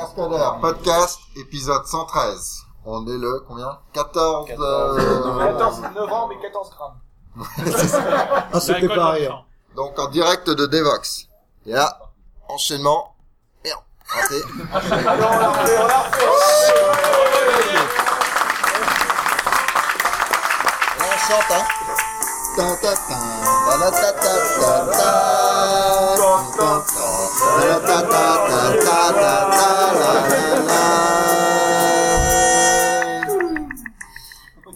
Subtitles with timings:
[0.00, 2.62] Cascadeur, podcast, épisode 113.
[2.86, 3.78] On est le, combien?
[3.92, 6.98] 14, euh, 14 novembre et 14 grammes.
[7.76, 8.48] c'est ça.
[8.50, 9.16] Ah, c'était hein.
[9.28, 9.44] sang.
[9.76, 11.26] Donc en direct de Devox.
[11.66, 11.98] Et là,
[12.48, 13.14] enchaînement.
[13.62, 14.42] Et on raté.
[15.06, 16.24] Alors, on l'a refait, on l'a refait.
[20.96, 21.64] Et on chante, hein.
[22.56, 23.14] Ta ta ta,
[23.66, 26.39] ta la ta ta ta ta,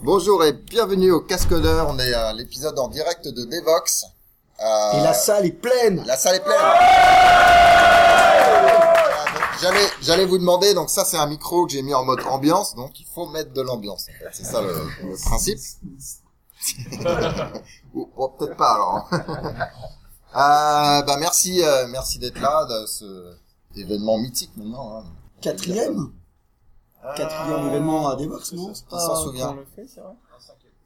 [0.03, 1.87] Bonjour et bienvenue au Cascodeur.
[1.89, 4.05] On est à l'épisode en direct de Devox.
[4.59, 6.03] Euh, Et la salle est pleine.
[6.05, 6.57] La salle est pleine.
[9.61, 12.75] J'allais, j'allais vous demander, donc ça c'est un micro que j'ai mis en mode ambiance,
[12.75, 14.07] donc il faut mettre de l'ambiance.
[14.09, 14.29] en fait.
[14.33, 15.59] C'est ça le, le principe.
[17.93, 19.09] Ou bon, peut-être pas alors.
[20.35, 23.33] Euh, bah merci, euh, merci d'être là, de ce
[23.75, 24.97] événement mythique maintenant.
[24.99, 25.03] Hein.
[25.41, 26.11] Quatrième
[27.15, 30.13] Quatrième événement à Devox, non C'est Qui pas- s'en souvient le fait, c'est vrai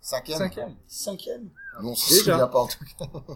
[0.02, 0.38] Cinquième.
[0.40, 0.76] Cinquième.
[0.88, 1.50] Cinquième
[1.82, 2.32] Nous, on se Déjà.
[2.34, 3.06] souvient pas en tout cas.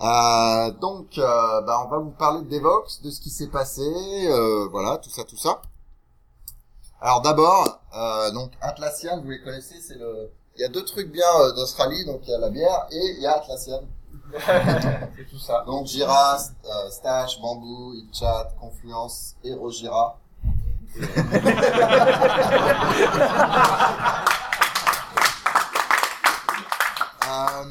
[0.00, 3.82] Euh, donc, euh, bah, on va vous parler de Devox, de ce qui s'est passé,
[4.28, 5.62] euh, voilà, tout ça, tout ça.
[7.00, 10.32] Alors d'abord, euh, donc Atlassian, vous les connaissez, c'est le.
[10.56, 13.14] Il y a deux trucs bien euh, d'Australie, donc il y a la bière et
[13.16, 13.82] il y a Atlassian.
[15.16, 15.62] C'est tout ça.
[15.66, 20.18] Donc Jira, euh, Stash, Bamboo, HipChat, Confluence et Rogira.
[27.28, 27.64] Euh,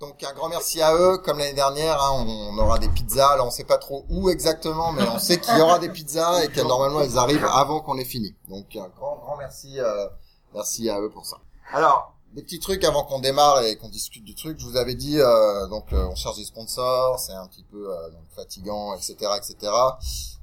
[0.00, 1.18] donc un grand merci à eux.
[1.18, 3.36] Comme l'année dernière, hein, on, on aura des pizzas.
[3.36, 6.42] Là, on sait pas trop où exactement, mais on sait qu'il y aura des pizzas
[6.44, 8.34] et que normalement elles arrivent avant qu'on ait fini.
[8.48, 10.08] Donc un grand grand merci, euh,
[10.54, 11.36] merci à eux pour ça.
[11.72, 14.58] Alors des petits trucs avant qu'on démarre et qu'on discute du truc.
[14.60, 17.90] Je vous avais dit euh, donc euh, on cherche des sponsors, c'est un petit peu
[17.90, 19.72] euh, donc, fatigant, etc., etc.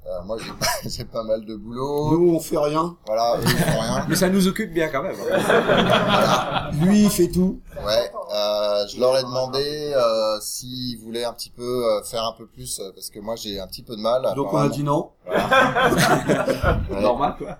[0.06, 0.52] Euh, moi j'ai
[0.90, 2.12] j'ai pas mal de boulot.
[2.12, 2.96] Nous, on fait rien.
[3.06, 4.06] Voilà, eux, ils font rien.
[4.08, 5.16] Mais ça nous occupe bien quand même.
[5.16, 6.70] Voilà.
[6.74, 7.60] Lui, il fait tout.
[7.84, 12.32] Ouais, euh, je leur ai demandé euh, s'ils voulaient un petit peu euh, faire un
[12.32, 14.30] peu plus euh, parce que moi j'ai un petit peu de mal.
[14.36, 15.10] Donc, on a dit non.
[15.28, 17.00] Ouais.
[17.00, 17.58] Normal, quoi.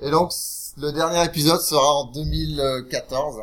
[0.00, 0.32] Et donc
[0.76, 3.36] le dernier épisode sera en 2014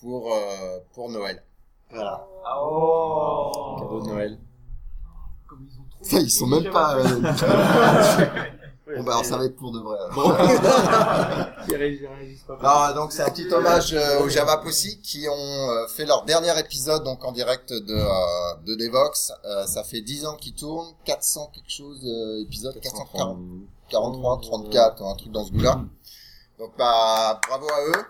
[0.00, 1.42] pour euh, pour Noël.
[1.90, 2.26] Voilà.
[2.58, 3.76] Oh.
[3.78, 4.38] Cadeau de Noël.
[6.02, 6.96] Ça, ils sont même pas.
[6.96, 7.04] euh,
[8.96, 9.98] bon bah alors ça va être pour de vrai.
[12.62, 15.34] Non, donc c'est un petit hommage euh, aux Java Pussy qui ont
[15.70, 19.32] euh, fait leur dernier épisode donc en direct de euh, de Devox.
[19.44, 23.38] Euh, ça fait 10 ans qu'ils tournent, 400 quelque chose euh, épisodes, 440,
[23.90, 25.82] 43, 34, un truc dans ce goût-là.
[26.60, 28.04] Donc bah bravo à eux.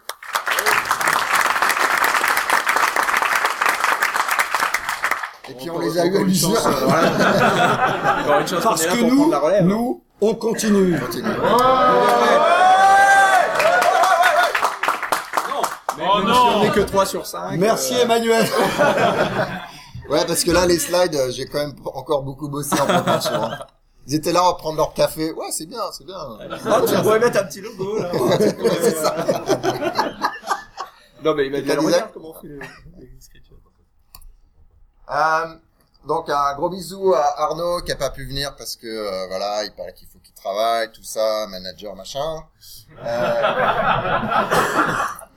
[5.49, 6.61] Et puis on les a eu à l'usure.
[6.61, 6.71] Qu'on
[8.61, 10.99] Parce que nous, nous, on continue.
[10.99, 11.29] Continue.
[15.97, 16.35] Mais Oh non.
[16.35, 17.57] si on est que 3 sur 5.
[17.57, 18.45] Merci, euh, Emmanuel.
[20.09, 23.49] Ouais, parce que là les slides, euh, j'ai quand même encore beaucoup bossé en préparation.
[24.07, 25.33] Ils étaient là à prendre leur café.
[25.33, 26.17] Ouais, c'est bien, c'est bien.
[26.67, 28.11] Ah, tu pourrais mettre un petit logo, là.
[28.83, 29.17] c'est ça.
[31.23, 32.61] Non, mais il m'a dit, regarde comment on fait les.
[35.11, 35.47] Euh,
[36.07, 39.65] donc un gros bisou à Arnaud qui a pas pu venir parce que euh, voilà,
[39.65, 42.45] il paraît qu'il faut qu'il travaille, tout ça, manager machin.
[43.05, 43.43] Euh,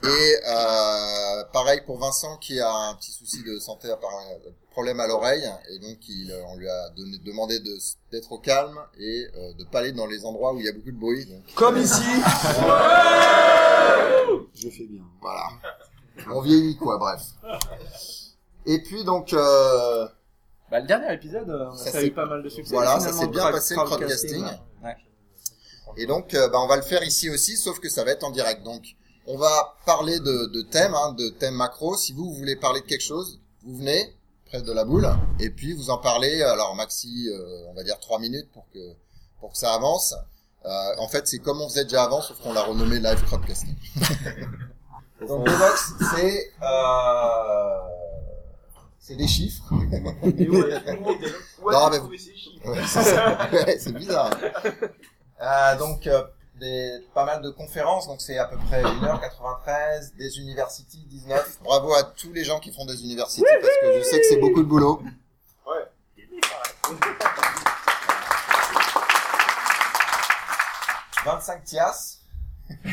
[0.04, 3.96] et euh, pareil pour Vincent qui a un petit souci de santé, euh,
[4.72, 7.78] problème à l'oreille, et donc il, euh, on lui a donné, demandé de
[8.12, 10.74] d'être au calme et euh, de pas aller dans les endroits où il y a
[10.74, 11.26] beaucoup de bruit.
[11.26, 12.02] Donc Comme ici.
[14.56, 15.04] Je fais bien.
[15.22, 15.48] voilà,
[16.32, 17.22] on vieillit quoi, bref.
[18.66, 20.08] Et puis donc euh,
[20.74, 22.74] Bah, le dernier épisode, euh, Ça ça, a eu pas mal de succès.
[22.74, 24.44] voilà, ça s'est bien passé le crowdcasting.
[24.84, 24.96] Ouais.
[25.98, 28.24] Et donc, euh, bah, on va le faire ici aussi, sauf que ça va être
[28.24, 28.64] en direct.
[28.64, 28.96] Donc,
[29.28, 31.96] on va parler de, de thèmes, hein, de thèmes macro.
[31.96, 34.18] Si vous, vous voulez parler de quelque chose, vous venez
[34.48, 35.08] près de la boule,
[35.40, 36.42] et puis vous en parlez.
[36.42, 38.80] Alors, maxi, euh, on va dire trois minutes pour que
[39.40, 40.16] pour que ça avance.
[40.66, 43.76] Euh, en fait, c'est comme on faisait déjà avant, sauf qu'on l'a renommé live crowdcasting.
[45.28, 48.03] donc, Devox, c'est euh,
[49.06, 49.66] c'est des chiffres.
[50.24, 50.50] Est-
[51.62, 53.50] Non, mais- trouvé ces chiffres Ouais, c'est ça.
[53.52, 54.32] Ouais, c'est bizarre.
[55.42, 56.24] Euh, donc, euh,
[56.58, 61.60] des, pas mal de conférences, donc c'est à peu près 1h93, des universités 19.
[61.64, 64.38] Bravo à tous les gens qui font des universités, parce que je sais que c'est
[64.38, 65.02] beaucoup de boulot.
[65.68, 65.86] Ouais.
[71.26, 72.18] 25 TIAS.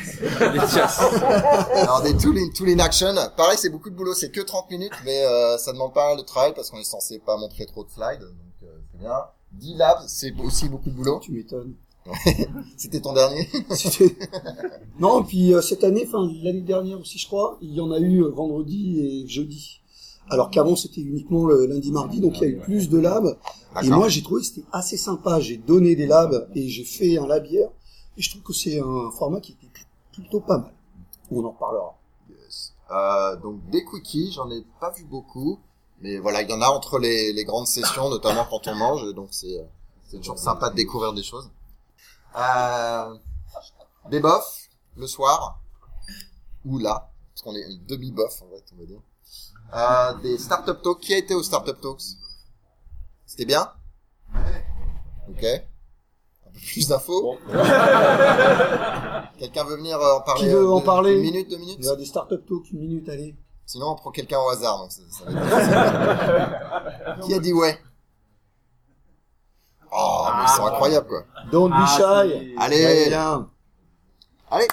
[1.75, 3.15] Alors des tool in, tool in action.
[3.37, 6.19] Pareil, c'est beaucoup de boulot, c'est que 30 minutes, mais euh, ça demande pas mal
[6.19, 8.31] de travail parce qu'on est censé pas montrer trop de slides, donc
[8.65, 9.19] euh, c'est bien.
[9.53, 11.19] D-Labs, c'est aussi beaucoup de boulot.
[11.21, 11.75] Tu m'étonnes.
[12.77, 13.47] C'était ton dernier
[14.99, 17.99] non, puis euh, cette année, enfin l'année dernière aussi, je crois, il y en a
[17.99, 19.81] eu euh, vendredi et jeudi.
[20.31, 23.37] Alors qu'avant c'était uniquement le lundi, mardi, donc il y a eu plus de labs.
[23.83, 25.41] Et moi j'ai trouvé que c'était assez sympa.
[25.41, 27.69] J'ai donné des labs et j'ai fait un labière.
[28.17, 29.69] Et je trouve que c'est un format qui était
[30.13, 30.75] plutôt pas mal.
[31.31, 31.97] On en reparlera.
[32.29, 32.75] Yes.
[32.91, 35.61] Euh, donc des quickies, j'en ai pas vu beaucoup,
[36.01, 39.15] mais voilà, il y en a entre les, les grandes sessions, notamment quand on mange,
[39.15, 39.65] donc c'est euh,
[40.09, 41.51] c'est toujours sympa de découvrir des choses.
[42.37, 43.17] Euh,
[44.11, 45.61] des bofs le soir
[46.65, 49.01] ou là, parce qu'on est une demi bof en fait, on va dire.
[49.73, 51.01] Euh, des startup talks.
[51.01, 52.03] Qui a été aux startup talks?
[53.25, 53.73] C'était bien?
[55.29, 55.45] Ok.
[56.51, 57.39] Un peu plus d'infos.
[59.39, 61.57] Quelqu'un veut venir euh, en parler Qui veut euh, en deux- parler Une minute, deux
[61.59, 61.77] minutes?
[61.81, 63.35] Il y a des startup talks, une minute, allez.
[63.67, 64.79] Sinon, on prend quelqu'un au hasard.
[64.79, 65.33] Donc ça, ça va
[67.17, 67.21] être.
[67.27, 67.79] Qui a dit ouais?
[69.93, 71.25] Oh, mais ils sont incroyables, quoi.
[71.51, 72.31] Don't be Ah, shy.
[72.31, 73.49] c'est- Allez, Bien.
[74.51, 74.67] allez.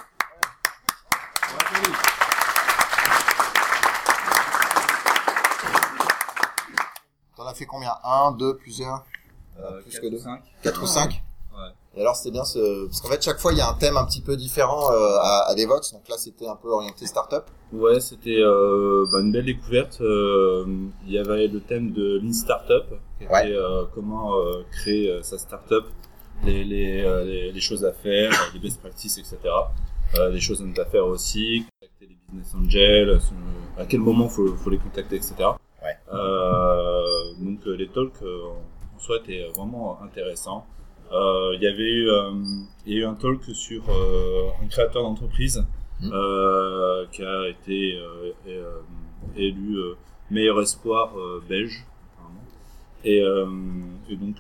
[7.36, 7.94] T'en as fait combien?
[8.04, 9.06] Un, deux, plusieurs?
[9.60, 10.18] Euh, Plus quatre que deux.
[10.18, 10.42] ou cinq.
[10.64, 11.24] Quatre ou cinq?
[11.96, 12.86] Et alors, c'était bien ce...
[12.86, 15.18] Parce qu'en fait, chaque fois, il y a un thème un petit peu différent euh,
[15.20, 15.94] à, à Devox.
[15.94, 17.46] Donc là, c'était un peu orienté startup.
[17.74, 20.00] Ouais, c'était euh, bah, une belle découverte.
[20.02, 20.64] Euh,
[21.08, 22.86] il y avait le thème de Lean Startup,
[23.32, 23.52] Ouais.
[23.96, 24.34] comment
[24.72, 25.86] créer sa startup,
[26.44, 29.38] les, les, les, les choses à faire, les best practices, etc.
[30.32, 33.20] Les choses à ne pas faire aussi, contacter les business angels,
[33.80, 35.34] à quel moment faut, faut les contacter, etc.
[35.82, 35.98] Ouais.
[37.40, 40.64] Donc les talks en soi étaient vraiment intéressants.
[41.12, 42.32] Euh, il y avait eu, euh,
[42.86, 45.66] il y a eu un talk sur euh, un créateur d'entreprise
[46.04, 48.00] euh, qui a été
[49.36, 49.78] élu
[50.30, 51.14] meilleur espoir
[51.48, 51.86] belge.
[52.14, 52.42] apparemment.
[53.04, 53.46] Et, euh,
[54.10, 54.36] et donc,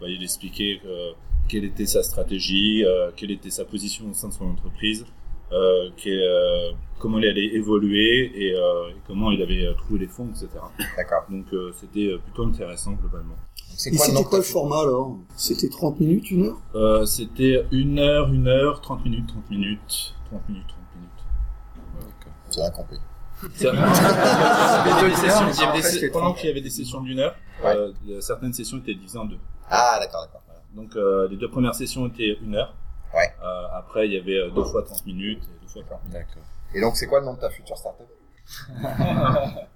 [0.00, 1.12] bah, il expliquait euh,
[1.48, 5.06] quelle était sa stratégie, euh, quelle était sa position au sein de son entreprise,
[5.52, 10.00] euh, qui- euh, comment elle allait évoluer et, euh, et comment il avait euh, trouvé
[10.00, 10.48] les fonds, etc.
[10.96, 11.24] D'accord.
[11.28, 13.36] Donc, euh, c'était euh, plutôt intéressant globalement.
[13.76, 15.18] C'est Et c'était quoi le format alors?
[15.36, 16.56] C'était 30 minutes, une heure?
[16.74, 22.16] Euh, c'était une heure, une heure, 30 minutes, 30 minutes, 30 minutes, 30 minutes.
[22.54, 22.96] J'ai rien compris.
[23.42, 23.48] Il
[25.16, 26.38] sessions, il y avait des fait, pendant 30.
[26.38, 27.76] qu'il y avait des sessions d'une heure, Ouais.
[27.76, 29.38] euh, certaines sessions étaient divisées en deux.
[29.70, 30.42] Ah, d'accord, d'accord.
[30.74, 32.74] Donc euh, les deux premières sessions étaient une heure.
[33.16, 33.32] Ouais.
[33.42, 36.18] Euh, après, il y avait euh, deux fois 30 minutes et deux fois 30 minutes.
[36.18, 36.42] D'accord.
[36.74, 38.06] Et donc, c'est quoi le nom de ta future startup?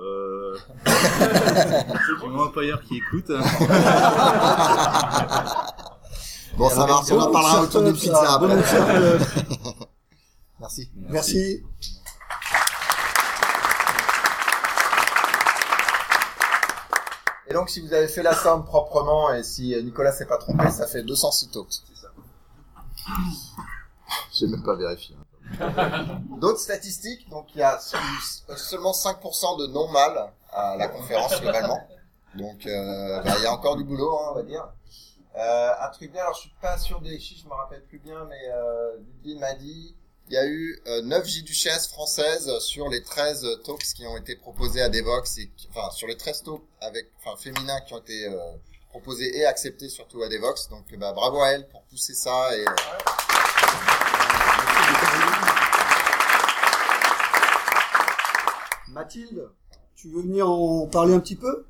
[0.00, 0.56] Euh...
[0.86, 3.32] C'est mon employeur qui écoute.
[6.56, 8.62] Bon, ça marche, on en parlera autour d'une pizza ça, après.
[8.62, 9.88] startup.
[10.60, 10.90] Merci.
[10.94, 11.64] Merci.
[17.48, 20.70] Et donc, si vous avez fait la somme proprement et si Nicolas s'est pas trompé,
[20.70, 21.82] ça fait 206 talks.
[24.32, 25.16] J'ai même pas vérifié.
[26.40, 31.80] D'autres statistiques, donc il y a seulement 5% de non mal à la conférence globalement.
[32.34, 34.68] Donc euh, bah, il y a encore du boulot, hein, on va dire.
[35.36, 37.98] Euh, un truc bien, alors je suis pas sûr des chiffres, je me rappelle plus
[37.98, 39.94] bien, mais euh, Ludwig m'a dit,
[40.28, 44.34] il y a eu euh, 9 J-duchesses françaises sur les 13 talks qui ont été
[44.36, 45.38] proposés à Devox,
[45.70, 48.26] enfin sur les 13 talks avec, enfin féminins qui ont été
[49.20, 50.68] et acceptés surtout à Devox.
[50.68, 52.70] Donc bah, bravo à elles pour pousser ça et euh,
[58.88, 59.48] Mathilde,
[59.94, 61.66] tu veux venir en parler un petit peu?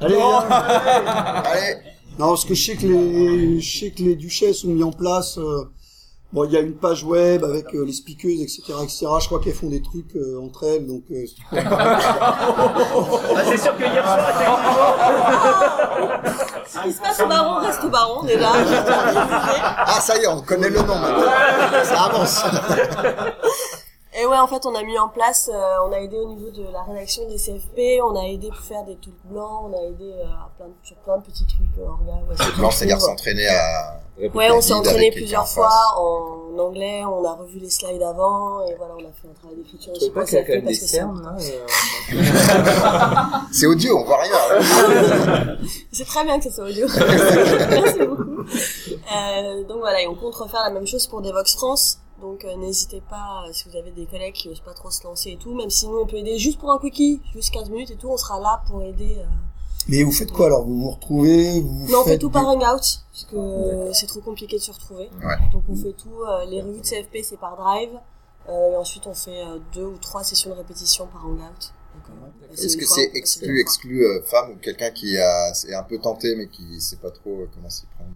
[0.00, 0.38] Allez, viens.
[0.38, 1.76] allez,
[2.18, 4.92] Non, parce que je sais que les, je sais que les duchesses ont mis en
[4.92, 5.38] place.
[5.38, 5.64] euh,
[6.32, 9.06] bon, il y a une page web avec euh, les speakers, etc., etc.
[9.20, 11.02] Je crois qu'elles font des trucs euh, entre elles, donc.
[11.10, 14.18] euh, Ah, c'est sûr que hier soir.
[16.66, 18.50] Ce qui se passe au baron reste au baron déjà.
[19.86, 21.30] ah ça y est, on connaît le nom maintenant.
[21.84, 22.42] Ça avance.
[24.14, 26.50] Et ouais, en fait, on a mis en place, euh, on a aidé au niveau
[26.50, 29.86] de la rédaction des CFP, on a aidé pour faire des talks blancs, on a
[29.88, 32.12] aidé euh, à plein de, sur plein de petits trucs euh, orga.
[32.28, 34.00] Ouais, c'est Blanc, c'est-à-dire s'entraîner à.
[34.34, 38.74] Ouais, on s'est entraîné plusieurs fois en anglais, on a revu les slides avant, et
[38.74, 40.52] voilà, on a fait un travail d'écriture Je aussi savais pas qu'il y a quand
[40.52, 41.36] même des cernes, là.
[42.12, 45.56] euh, C'est audio, on voit rien.
[45.90, 46.86] C'est très bien que ça soit audio.
[47.70, 48.42] Merci beaucoup.
[48.42, 51.98] Euh, donc voilà, et on compte refaire la même chose pour Devox France.
[52.22, 55.02] Donc euh, n'hésitez pas, euh, si vous avez des collègues qui osent pas trop se
[55.04, 57.68] lancer et tout, même si nous on peut aider juste pour un quickie, juste 15
[57.68, 59.16] minutes et tout, on sera là pour aider.
[59.18, 59.24] euh.
[59.88, 60.64] Mais vous faites quoi alors?
[60.64, 64.20] Vous vous retrouvez vous Non, on fait tout des- par Hangout, parce que c'est trop
[64.20, 65.10] compliqué de se retrouver.
[65.24, 65.34] Ouais.
[65.52, 67.90] Donc on fait tout, euh, les revues de CFP c'est par Drive,
[68.48, 71.72] euh, et ensuite on fait euh, deux ou trois sessions de répétition par Hangout.
[72.52, 76.34] Est-ce que c'est exclu, exclu euh, femme ou quelqu'un qui a, est un peu tenté
[76.36, 78.10] mais qui sait pas trop euh, comment s'y prendre?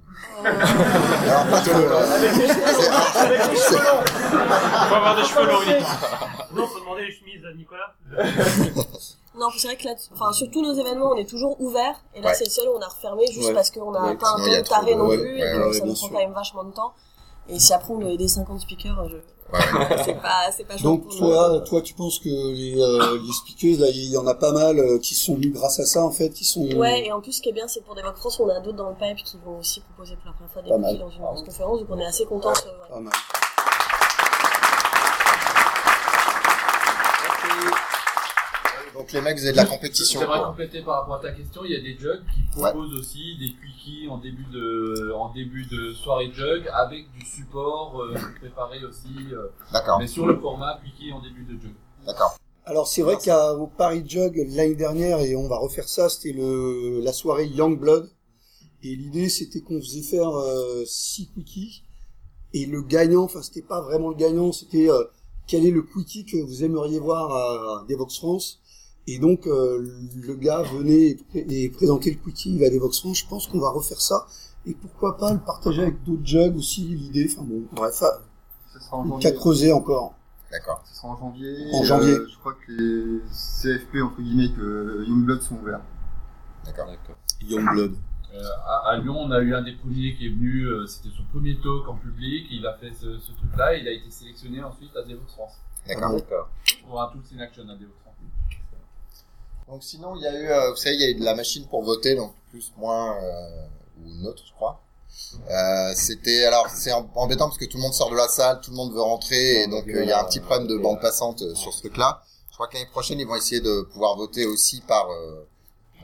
[1.24, 1.78] Alors pas trop.
[1.78, 4.04] euh, c'est- Avec les cheveux longs.
[4.88, 5.86] Faut avoir des cheveux longs.
[6.54, 7.94] Non, faut demander les chemises à Nicolas.
[9.38, 11.94] Non, c'est vrai que là, enfin, sur tous nos événements, on est toujours ouvert.
[12.14, 12.34] Et là, Ouais.
[12.34, 13.52] c'est le seul où on a refermé juste Ouais.
[13.52, 15.18] parce qu'on n'a Ouais, pas un temps taré non plus.
[15.18, 16.94] ouais, et ouais, donc, ouais, ça nous prend quand même vachement de temps.
[17.48, 19.16] Et si après on doit aider 50 speakers, je...
[19.52, 19.60] Ouais.
[20.04, 21.18] c'est pas, c'est pas chouette Donc pour nous.
[21.18, 24.50] toi, toi, tu penses que les, euh, les speakers, là, il y en a pas
[24.50, 26.66] mal euh, qui sont venus grâce à ça, en fait, qui sont.
[26.72, 28.76] Ouais, et en plus, ce qui est bien, c'est pour des France, on a d'autres
[28.76, 31.44] dans le pipe qui vont aussi proposer pour la première fois des dans une grosse
[31.44, 32.48] conférence, donc on est assez contents.
[32.50, 32.88] euh, ouais.
[32.88, 33.12] Pas mal.
[38.96, 40.20] Donc les mecs, vous avez de la compétition.
[40.20, 41.62] J'aimerais compléter par rapport à ta question.
[41.64, 42.70] Il y a des jugs qui Ouais.
[42.70, 48.00] proposent aussi des quickies en début de en début de soirée jug avec du support
[48.00, 51.74] euh, préparé aussi, euh, D'accord, mais sur le format quickie en début de jug.
[52.06, 52.36] d'accord.
[52.64, 57.00] Alors c'est vrai qu'au Paris Jog l'année dernière, et on va refaire ça, c'était le
[57.00, 58.10] la soirée Young Blood.
[58.82, 61.82] Et l'idée c'était qu'on faisait faire euh, six quickies.
[62.54, 65.04] Et le gagnant, enfin c'était pas vraiment le gagnant, c'était euh,
[65.46, 68.60] quel est le quickie que vous aimeriez voir à Devox France?
[69.08, 69.86] Et donc euh,
[70.16, 73.18] le gars venait et, pré- et présentait le quickie à Devox France.
[73.18, 74.26] Je pense qu'on va refaire ça.
[74.66, 77.28] Et pourquoi pas le partager avec d'autres jugs aussi, l'idée.
[77.32, 77.94] Enfin bon, bref,
[78.72, 80.14] Ce sera en qu'à creuser encore.
[80.50, 80.82] D'accord.
[80.86, 81.56] Ce sera en janvier.
[81.72, 82.12] En janvier.
[82.14, 85.80] euh, je crois que les CFP, entre guillemets, que Youngblood sont ouverts.
[86.64, 86.88] D'accord.
[87.42, 87.94] Youngblood.
[88.34, 91.14] Euh, à, à Lyon, on a eu un des premiers qui est venu, euh, c'était
[91.16, 94.62] son premier talk en public, il a fait ce, ce truc-là, il a été sélectionné
[94.62, 95.52] ensuite à Devox France.
[95.86, 96.48] D'accord.
[96.86, 98.05] Pour un Tools in Action à Devox France.
[99.68, 101.35] Donc sinon, il y a eu, euh, vous savez, il y a eu de la
[101.35, 103.66] machine pour voter, donc plus, moins euh,
[104.04, 104.80] ou neutre, je crois.
[105.50, 108.61] Euh, c'était alors c'est em- embêtant parce que tout le monde sort de la salle,
[108.61, 110.76] tout le monde veut rentrer et donc euh, il y a un petit problème de
[110.76, 112.23] bande passante euh, sur ce truc-là.
[112.50, 115.46] Je crois que l'année prochaine ils vont essayer de pouvoir voter aussi par euh,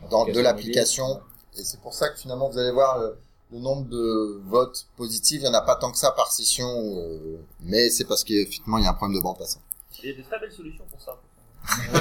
[0.09, 1.21] dans de l'application
[1.57, 3.11] et c'est pour ça que finalement vous allez voir euh,
[3.51, 6.67] le nombre de votes positifs, il y en a pas tant que ça par session,
[6.97, 9.61] euh, mais c'est parce qu'effectivement il y a un problème de bande passante.
[10.01, 11.19] Il y a des très belles solutions pour ça.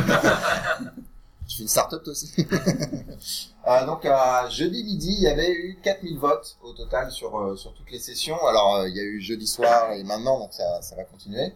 [1.48, 2.32] Tu fais une start-up toi aussi
[3.68, 7.54] Euh, Donc euh, jeudi midi, il y avait eu 4000 votes au total sur euh,
[7.54, 8.44] sur toutes les sessions.
[8.46, 11.52] Alors euh, il y a eu jeudi soir et maintenant, donc ça, ça va continuer.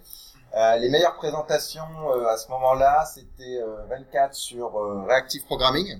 [0.81, 1.83] Les meilleures présentations
[2.31, 4.73] à ce moment-là, c'était euh, 24 sur
[5.07, 5.99] Reactive Programming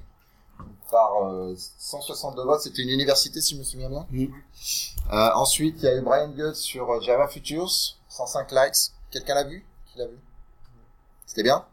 [0.91, 2.61] par euh, 162 votes.
[2.63, 4.07] C'était une université si je me souviens bien.
[5.11, 7.71] Ensuite, il y a eu Brian Good sur Java Futures,
[8.09, 8.93] 105 likes.
[9.11, 9.67] Quelqu'un l'a vu?
[9.93, 10.19] Qui l'a vu?
[11.27, 11.67] C'était bien?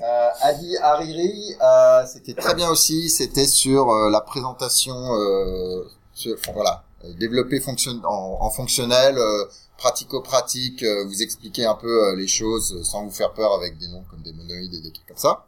[0.00, 3.10] Euh, Adi Hariri, euh, c'était très bien aussi.
[3.10, 9.44] C'était sur euh, la présentation, euh, sur- voilà, euh, développer fonction, en, en fonctionnel, euh,
[9.76, 10.84] pratico-pratique.
[11.06, 14.32] vous expliquer un peu les choses sans vous faire peur avec des noms comme des
[14.32, 15.44] monoïdes et des trucs comme ça.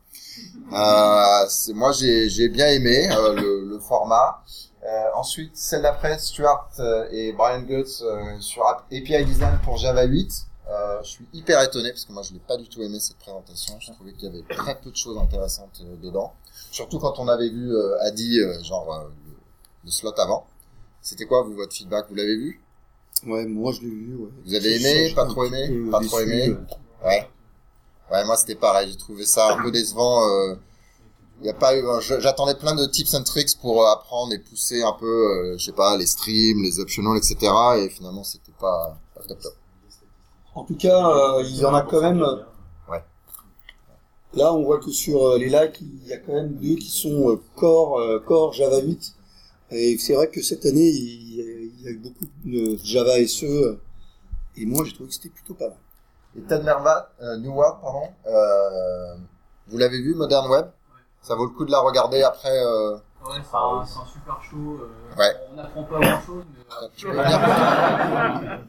[0.73, 4.42] Euh, moi, j'ai j'ai bien aimé le, le format.
[5.14, 6.70] Ensuite, celle d'après, Stuart
[7.12, 10.47] et Brian euh, sur API Design pour Java 8.
[10.71, 13.19] Euh, je suis hyper étonné parce que moi je n'ai pas du tout aimé cette
[13.19, 13.75] présentation.
[13.81, 16.33] Je trouvais qu'il y avait très peu de choses intéressantes euh, dedans.
[16.71, 19.33] Surtout quand on avait vu euh, Adi, euh, genre euh, le,
[19.85, 20.47] le slot avant.
[21.03, 22.07] C'était quoi vous votre feedback?
[22.09, 22.61] Vous l'avez vu?
[23.27, 24.17] Ouais, moi je l'ai vu.
[24.17, 24.31] Ouais.
[24.45, 25.67] Vous avez aimé Pas trop aimé?
[25.69, 26.55] peu Pas trop aimé?
[27.05, 27.29] Ouais.
[28.12, 28.91] Ouais, moi c'était pareil.
[28.93, 30.23] J'ai trouvé ça un peu décevant.
[30.29, 30.55] euh,
[31.41, 31.83] Il y a pas eu.
[32.21, 35.73] J'attendais plein de tips and tricks pour apprendre et pousser un peu, euh, je sais
[35.73, 37.37] pas, les streams, les optionals, etc.
[37.79, 39.55] Et finalement c'était pas, pas top top.
[40.61, 42.23] En tout cas, euh, il y en a quand même.
[42.88, 43.02] Ouais.
[44.35, 46.90] Là, on voit que sur euh, les lacs, il y a quand même deux qui
[46.90, 49.14] sont euh, core, euh, core Java 8.
[49.71, 52.76] Et c'est vrai que cette année, il y a, il y a eu beaucoup de
[52.85, 53.47] Java SE.
[53.47, 53.81] euh,
[54.57, 55.79] Et moi, j'ai trouvé que c'était plutôt pas mal.
[56.37, 56.40] Et
[57.23, 58.09] euh, New World, pardon.
[58.26, 59.14] Euh,
[59.69, 60.67] vous l'avez vu, Modern Web?
[61.23, 62.52] Ça vaut le coup de la regarder après.
[62.64, 62.97] Euh...
[63.25, 64.57] Ouais, c'est un, super show.
[64.81, 65.35] euh, Ouais.
[65.52, 66.61] On n'apprend pas grand chose, mais.
[66.83, 68.61] euh, tu peux venir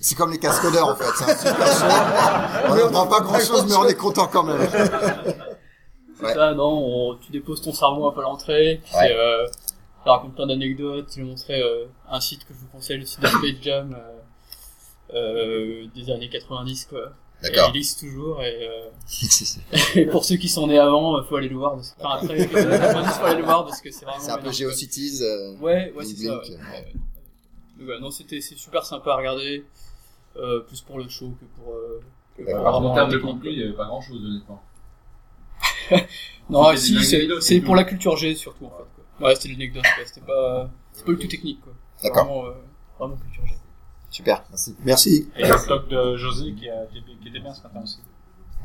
[0.00, 1.04] C'est comme les cascodeurs en fait.
[1.16, 2.70] C'est un super show.
[2.70, 4.66] On n'apprend pas grand chose, mais on est content quand même.
[6.16, 6.34] C'est Ouais.
[6.34, 6.64] ça, non,
[7.12, 9.10] on- tu déposes ton cerveau un peu à l'entrée, puis Ouais.
[9.14, 9.46] euh,
[10.04, 13.06] ça raconte plein d'anecdotes, tu lui montrais euh, un site que je vous conseille, le
[13.06, 13.96] site de Space Jam,
[15.12, 17.12] euh, euh, des années 90, quoi.
[17.42, 17.70] D'accord.
[17.72, 18.90] Il liste toujours, et, euh,
[19.94, 22.18] et pour ceux qui sont nés avant, euh, faut aller le voir, parce que, enfin,
[22.22, 24.22] après, les années 90, faut aller le voir, parce que c'est vraiment...
[24.22, 25.20] C'est un peu GeoCities.
[25.22, 25.56] Euh...
[25.58, 27.84] Ouais, ouais, c'est ça, ouais.
[27.86, 27.98] ouais.
[28.00, 29.64] Non, c'était, c'est super sympa à regarder,
[30.40, 32.00] euh, plus pour le show que pour, euh,
[32.36, 32.84] que pour D'accord.
[32.84, 34.62] En termes de contenu, il n'y avait pas grand chose, honnêtement.
[36.50, 36.98] Non, si,
[37.40, 38.84] c'est, pour la culture G surtout en fait.
[39.18, 39.28] Quoi.
[39.28, 40.04] Ouais, c'était de l'anecdote, quoi.
[40.04, 40.68] C'était pas,
[41.04, 41.72] pas le tout technique quoi.
[41.96, 42.24] C'est D'accord.
[42.24, 42.52] Vraiment, euh,
[42.98, 43.54] vraiment culture G.
[44.10, 44.76] Super, merci.
[44.84, 45.30] Merci.
[45.36, 48.00] Et le blog de José qui, a, qui, était, qui était bien ce matin aussi.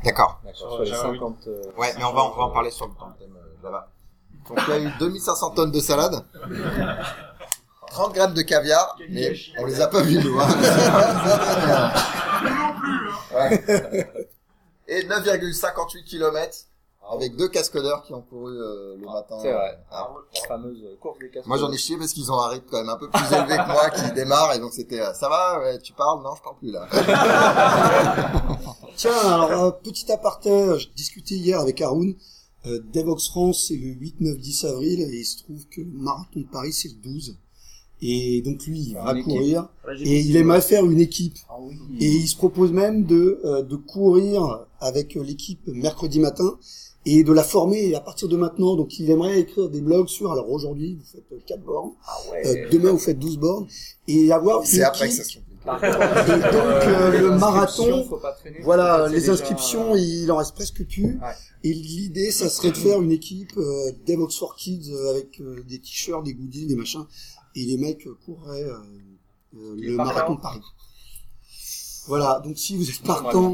[0.04, 0.40] D'accord.
[0.84, 1.36] Java 50.
[1.46, 3.70] euh, Ouais, mais on va, on va en parler sur le temps, thème euh.
[4.48, 6.24] Donc il y a eu 2500 tonnes de salade,
[7.96, 10.38] 30 grammes de caviar, mais on les a pas vus nous.
[10.38, 10.48] Hein.
[13.34, 14.06] Ouais.
[14.88, 16.56] Et 9,58 km
[17.10, 19.36] avec deux cascadeurs qui ont couru euh, le matin.
[19.42, 19.78] C'est vrai.
[19.90, 20.08] Ah.
[20.34, 21.46] La fameuse course des casques.
[21.46, 23.56] Moi j'en ai chié parce qu'ils ont un rythme quand même un peu plus élevé
[23.56, 26.22] que moi qui démarre et donc c'était euh, ça va ouais, tu parles?
[26.22, 26.88] Non je parle plus là.
[28.96, 32.14] Tiens, alors, un petit aparté, euh, je discutais hier avec Haroun.
[32.66, 35.92] Euh, Devox France, c'est le 8, 9, 10 avril, et il se trouve que le
[35.92, 37.38] marathon de Paris, c'est le 12.
[38.02, 41.36] Et donc lui, il va Une courir, Ouais, j'ai et il aimerait faire une équipe.
[41.48, 41.74] Ah oui.
[42.00, 46.58] Et il se propose même de, euh, de courir avec euh, l'équipe mercredi matin,
[47.08, 48.76] et de la former et à partir de maintenant.
[48.76, 52.46] Donc il aimerait écrire des blogs sur, alors aujourd'hui, vous faites 4 bornes, Ah ouais.
[52.46, 53.66] euh, demain vous faites 12 bornes,
[54.08, 55.24] et avoir une C'est après que équipe.
[55.24, 55.46] ça se complique.
[55.64, 56.52] Par contre, Et donc,
[56.94, 61.04] euh, le marathon, faut pas traîner, Voilà, les déjà- inscriptions, il en reste presque plus.
[61.14, 61.34] Ouais.
[61.64, 65.64] Et l'idée, ça serait de faire une équipe euh, Dev Oxford Kids euh, avec euh,
[65.68, 67.04] des t-shirts, des goodies, des machins.
[67.56, 68.76] Et les mecs euh, courraient euh,
[69.56, 70.60] euh, le marathon de Paris.
[72.08, 73.50] Voilà, donc si vous êtes partant,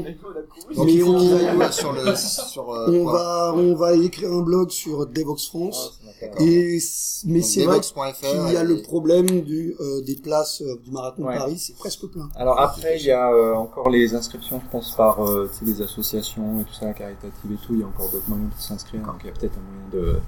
[0.75, 5.47] Donc Mais on- sur le sur euh, va on va écrire un blog sur Devox
[5.47, 5.99] France.
[6.21, 6.39] D'accord.
[6.39, 6.77] Et
[7.25, 10.91] mais c'est vrai qu'il y a et- le problème du euh, des places euh, du
[10.91, 11.33] marathon Ouais.
[11.33, 12.29] de Paris, c'est presque plein.
[12.35, 16.61] Alors après, il y a euh, encore les inscriptions, je pense, par euh, les associations
[16.61, 17.73] et tout ça, caritatives et tout.
[17.73, 19.01] Il y a encore d'autres moyens de s'inscrire.
[19.01, 20.19] Donc il y a peut-être un moyen de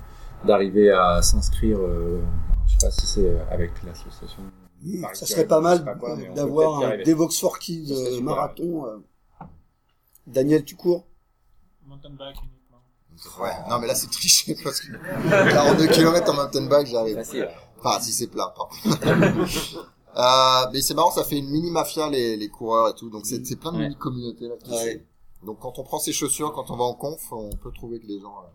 [0.47, 1.77] d'arriver à s'inscrire.
[2.65, 4.43] Euh, je sais pas si c'est avec l'association.
[5.13, 5.83] Ça serait pas mal
[6.35, 6.97] d'avoir un.
[7.03, 8.85] Devox for Kids euh, marathon.
[8.85, 8.97] euh.
[10.27, 11.05] Daniel, tu cours?
[11.85, 13.43] Mountain bike uniquement.
[13.43, 14.91] Ouais, non mais là c'est triché parce que
[15.53, 17.15] 42 km en mountain bike j'arrive.
[17.17, 17.47] Facile.
[17.79, 19.07] Enfin si c'est plat par contre.
[20.17, 23.25] euh, mais c'est marrant, ça fait une mini mafia les, les coureurs et tout, donc
[23.25, 23.83] c'est c'est plein de Ouais.
[23.83, 24.55] mini communautés là.
[24.61, 25.05] qui Ouais.
[25.43, 28.07] Donc quand on prend ses chaussures, quand on va en conf, on peut trouver que
[28.07, 28.47] les gens euh.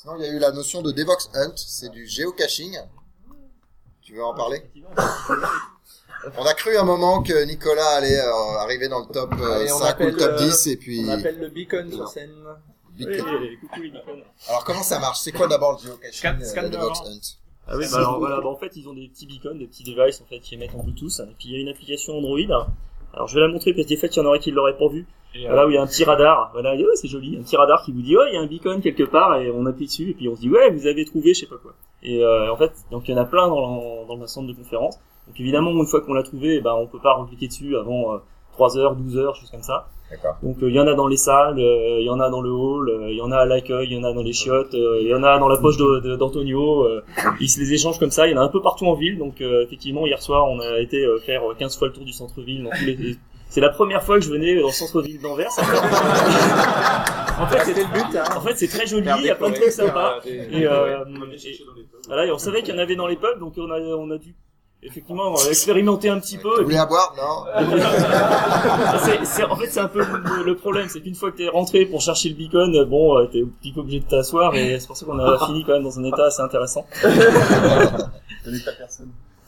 [0.00, 2.78] Sinon il y a eu la notion de Devox Hunt, c'est du géocaching.
[4.00, 4.62] Tu veux en parler
[6.38, 9.72] On a cru un moment que Nicolas allait euh, arriver dans le top euh, Allez,
[9.72, 11.04] on 5 ou le top euh, 10 et puis...
[11.06, 11.96] On appelle le beacon Non.
[11.96, 12.32] sur scène.
[12.92, 13.24] Big Oui, Cat.
[13.40, 14.22] oui, coucou les beacons.
[14.48, 15.20] Alors comment ça marche?
[15.20, 17.10] C'est quoi d'abord le geocaching Scan- euh, de Devox avant.
[17.10, 17.20] Hunt?
[17.68, 19.84] Ah oui, bah alors voilà, bah en fait ils ont des petits beacons, des petits
[19.84, 22.66] devices en fait qui émettent en Bluetooth, et puis il y a une application Android.
[23.14, 24.76] Alors je vais la montrer parce que des fois il y en aurait qui l'auraient
[24.76, 25.06] pas vu.
[25.34, 27.42] Et, euh, Voilà où il y a un petit radar, voilà, ouais, c'est joli, un
[27.42, 29.64] petit radar qui vous dit ouais il y a un beacon quelque part et on
[29.66, 31.74] appuie dessus et puis on se dit ouais vous avez trouvé je sais pas quoi.
[32.02, 34.54] Et euh, en fait donc il y en a plein dans, dans le centre de
[34.54, 34.98] conférence.
[35.28, 38.14] Donc évidemment une fois qu'on l'a trouvé, eh ben on peut pas recliquer dessus avant
[38.14, 38.18] euh,
[38.52, 39.88] 3 heures, 12 heures, choses comme ça.
[40.42, 42.40] Donc euh, il y en a dans les salles, euh, il y en a dans
[42.40, 44.32] le hall, euh, il y en a à l'accueil, il y en a dans les
[44.32, 46.82] chiottes, euh, il y en a dans la poche d'Antonio.
[46.84, 47.02] euh,
[47.40, 48.26] ils se les échangent comme ça.
[48.26, 49.18] Il y en a un peu partout en ville.
[49.18, 52.12] Donc euh, effectivement hier soir on a été euh, faire 15 fois le tour du
[52.12, 52.64] centre-ville.
[52.64, 53.16] dans tous les-
[53.48, 55.50] C'est la première fois que je venais dans le centre-ville d'Anvers.
[57.40, 58.24] en fait c'est le but, hein.
[58.36, 60.20] en fait c'est très joli, il y a plein de trucs sympas.
[60.26, 61.04] Et, euh,
[61.48, 61.56] et-
[62.06, 64.10] voilà, et on savait qu'il y en avait dans les pubs, donc on a, on
[64.10, 64.34] a dû
[64.82, 66.62] effectivement expérimenter un petit peu.
[66.62, 67.44] Voulais à boire Non
[69.24, 71.84] c'est, en fait, c'est un peu le, le problème, c'est qu'une fois que t'es rentré
[71.86, 74.86] pour chercher le beacon, bon, euh, t'es un petit peu obligé de t'asseoir et c'est
[74.86, 76.86] pour ça qu'on a fini quand même dans un état assez intéressant.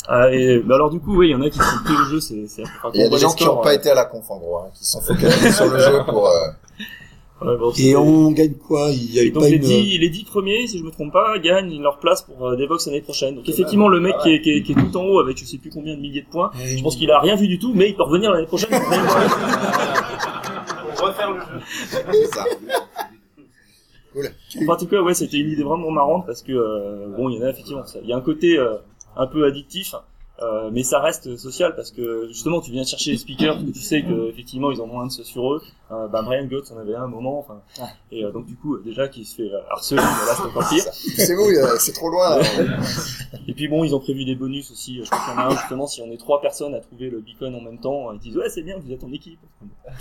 [0.09, 2.11] Ah, et, bah alors du coup, oui, il y en a qui sont que le
[2.11, 2.35] jeu, c'est,
[2.95, 4.59] Il y a des gens qui n'ont pas euh, été à la conf en gros,
[4.59, 6.29] hein, qui sont focalisés sur le jeu pour...
[6.29, 6.49] euh,
[7.45, 8.91] ouais, bon, Et on gagne quoi?
[8.91, 9.63] Il y a et eu donc pas les une...
[9.63, 12.87] dix, les dix premiers, si je me trompe pas, gagnent leur place pour euh, Devox
[12.87, 13.37] l'année prochaine.
[13.37, 15.45] Donc effectivement, le mec qui est, qui, est, qui est tout en haut avec je
[15.45, 17.73] sais plus combien de milliers de points, je pense qu'il a rien vu du tout,
[17.75, 18.71] mais il peut revenir l'année prochaine.
[20.97, 21.47] pour refaire le jeu.
[22.13, 22.45] c'est ça.
[24.69, 27.43] En tout cas, ouais, c'était une idée vraiment marrante parce que euh, bon, il y
[27.43, 27.83] en a effectivement.
[28.03, 28.77] Il y a un côté euh,
[29.17, 29.95] un peu addictif,
[30.41, 33.73] euh, mais ça reste social parce que justement, tu viens chercher les speakers, parce que
[33.73, 35.63] tu sais que effectivement, ils en ont un de ce sur eux.
[35.93, 37.61] Euh, bah, Brian Gotts en avait un moment, enfin,
[38.11, 40.83] et euh, donc du coup, déjà, qui se fait euh, harceler, là, c'est encore pire.
[40.93, 42.39] C'est vous, euh, c'est trop loin.
[43.47, 45.01] Et puis bon, ils ont prévu des bonus aussi.
[45.05, 47.11] Je crois qu'il y en a un justement, si on est trois personnes à trouver
[47.11, 49.39] le beacon en même temps, ils disent ouais, c'est bien, vous êtes en équipe.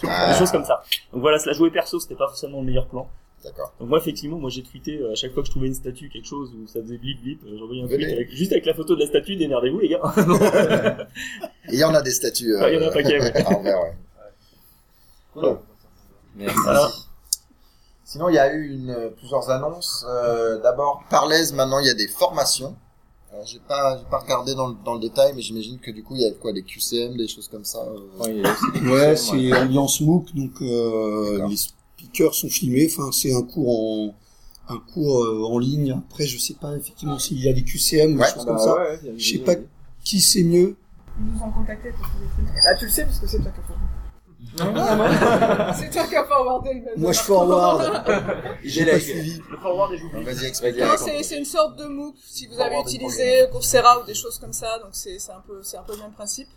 [0.02, 0.82] Des Ah, choses comme ça.
[1.12, 3.08] Donc voilà, se la jouer perso, c'était pas forcément le meilleur plan.
[3.44, 3.74] D'accord.
[3.80, 6.10] Donc moi effectivement, moi j'ai tweeté euh, à chaque fois que je trouvais une statue,
[6.10, 8.74] quelque chose où ça faisait blip blip, euh, j'envoyais un tweet avec, juste avec la
[8.76, 10.02] photo de la statue, démerdez-vous les gars.
[11.70, 12.56] Et il y en a des statues.
[12.60, 13.34] Ah, il y en a un paquet, ouais.
[13.34, 13.94] ouais.
[15.34, 15.58] Cool.
[16.36, 16.56] Merci.
[16.64, 16.90] Voilà.
[18.04, 20.06] Sinon, il y a eu une, euh, plusieurs annonces.
[20.08, 22.76] Euh, D'abord, Parlez, maintenant, il y a des formations.
[23.32, 26.04] Alors, j'ai pas, j'ai pas regardé dans le, dans le détail, mais j'imagine que du
[26.04, 27.80] coup, il y a quoi, des QCM, des choses comme ça.
[27.80, 28.22] euh.
[28.22, 31.48] Ouais, il y a aussi des Ouais, c'est ambiance MOOC, donc euh,
[32.12, 32.88] Speakers sont filmés.
[32.91, 34.15] Enfin, c'est un cours en
[34.69, 35.91] un cours euh, en ligne.
[36.10, 38.52] Après, je sais pas effectivement s'il y a des QCM ou Ouais, des choses Bah
[38.54, 38.74] comme ça.
[38.76, 39.56] ouais, ouais, il y a Je sais pas
[40.04, 40.76] qui c'est mieux.
[41.19, 42.63] ils nous ont contactés pour tous les trucs.
[42.63, 43.74] Bah, tu le sais parce que c'est toi qui as fait.
[45.80, 47.00] c'est toi qui as forwardé le.
[47.02, 48.04] Moi, je forward.
[48.63, 49.41] J'ai pas la- suivi.
[49.50, 50.24] Le forward est joué.
[50.24, 50.78] Vas-y, explique.
[50.78, 54.38] Non, c'est c'est une sorte de MOOC si vous avez utilisé Coursera ou des choses
[54.39, 56.47] comme ça, donc c'est c'est un peu c'est un peu le même principe.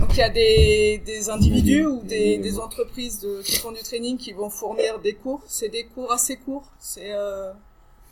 [0.00, 3.82] Donc il y a des, des individus ou des, des entreprises de, qui font du
[3.82, 5.42] training qui vont fournir des cours.
[5.46, 6.68] C'est des cours assez courts.
[6.78, 7.52] C'est euh,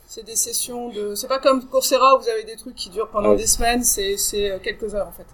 [0.07, 1.15] c'est des sessions de.
[1.15, 3.35] C'est pas comme Coursera où vous avez des trucs qui durent pendant Ouais.
[3.37, 3.83] des semaines.
[3.83, 5.25] C'est c'est euh, quelques heures en fait.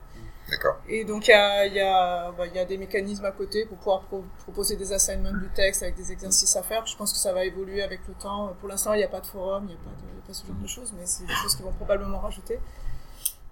[0.49, 0.77] D'accord.
[0.89, 3.31] Et donc il y a il y a bah, il y a des mécanismes à
[3.31, 6.85] côté pour pouvoir pro- proposer des assignments du texte avec des exercices à faire.
[6.87, 8.51] Je pense que ça va évoluer avec le temps.
[8.59, 10.23] Pour l'instant il n'y a pas de forum, il n'y a pas de il y
[10.23, 12.57] a pas ce genre de choses, mais c'est des choses qu'ils vont probablement rajouter.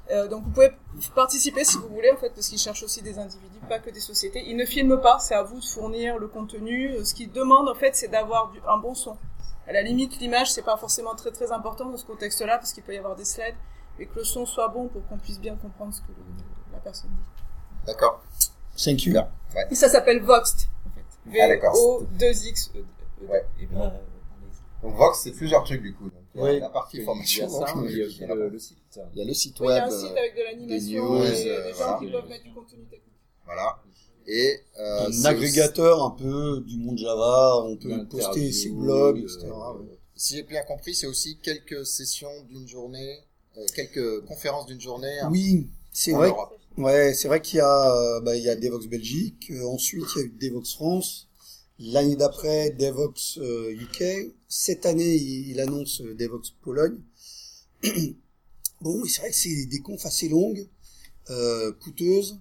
[0.09, 0.71] Euh, donc vous pouvez
[1.15, 3.99] participer si vous voulez en fait parce qu'ils cherchent aussi des individus, pas que des
[3.99, 4.43] sociétés.
[4.47, 6.91] Ils ne filment pas, c'est à vous de fournir le contenu.
[6.93, 9.17] Euh, Ce qu'ils demandent en fait c'est d'avoir du- un bon son.
[9.67, 12.83] À la limite l'image c'est pas forcément très très important dans ce contexte-là parce qu'il
[12.83, 13.55] peut y avoir des slides,
[13.99, 16.79] mais que le son soit bon pour qu'on puisse bien comprendre ce que le- la
[16.79, 17.85] personne dit.
[17.85, 18.23] D'accord.
[18.77, 19.11] Thank you.
[19.13, 19.27] Super.
[19.55, 19.67] Ouais.
[19.71, 20.89] Et ça s'appelle Voxt en
[21.31, 21.41] fait.
[21.41, 21.73] Ah, d'accord.
[21.73, 22.71] V-O-2-X.
[22.75, 23.45] E- E- Ouais.
[23.59, 23.89] et euh,
[24.83, 26.05] Donc Vox, c'est plusieurs trucs du coup.
[26.09, 26.59] Donc, il y a Oui.
[26.59, 27.49] la partie Il y a formation.
[27.49, 28.77] ça, donc, mais il y a aussi le, le site.
[29.13, 29.83] il y a le site oui, il y web.
[29.83, 31.99] a un site avec de l'animation news, et des euh, gens voilà.
[31.99, 33.13] qui peuvent mettre du contenu technique.
[33.45, 33.81] Voilà.
[34.27, 39.21] Et euh, un agrégateur un peu du monde Java, on peut poster ses blogs, euh,
[39.23, 39.47] etc.
[40.15, 43.19] Si j'ai bien compris, c'est aussi quelques sessions d'une journée,
[43.57, 45.19] euh, quelques conférences d'une journée.
[45.21, 46.29] hein, Oui, c'est vrai.
[46.29, 46.53] Europe.
[46.77, 49.49] Ouais, c'est vrai qu'il y a, euh, bah, il y a Devox Belgique.
[49.51, 51.26] euh, ensuite, il y a eu Devox France.
[51.79, 54.33] L'année d'après, Devox euh, UK.
[54.47, 56.97] Cette année, il, il annonce euh, Devox Pologne.
[58.81, 60.67] bon, c'est vrai que c'est des confs assez longues,
[61.29, 62.39] euh, coûteuses.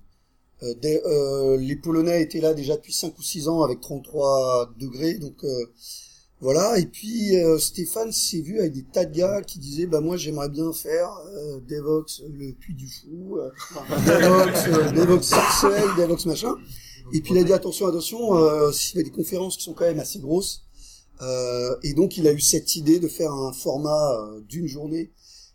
[0.63, 4.73] Euh, des- euh, les Polonais étaient là déjà depuis 5 ou 6 ans avec 33
[4.79, 5.67] degrés, donc euh,
[6.41, 6.79] voilà.
[6.79, 10.17] Et puis euh, Stéphane s'est vu avec des tas de gars qui disaient bah moi
[10.17, 13.51] j'aimerais bien faire euh, Devox euh, le puits du fou, euh,
[14.07, 16.55] Devox, euh, Devox Sarcelles, Devox machin.
[17.13, 19.75] Et puis il a dit attention attention, euh, il y a des conférences qui sont
[19.75, 20.63] quand même assez grosses.
[21.23, 25.13] Euh, et donc il a eu cette idée de faire un format euh, d'une journée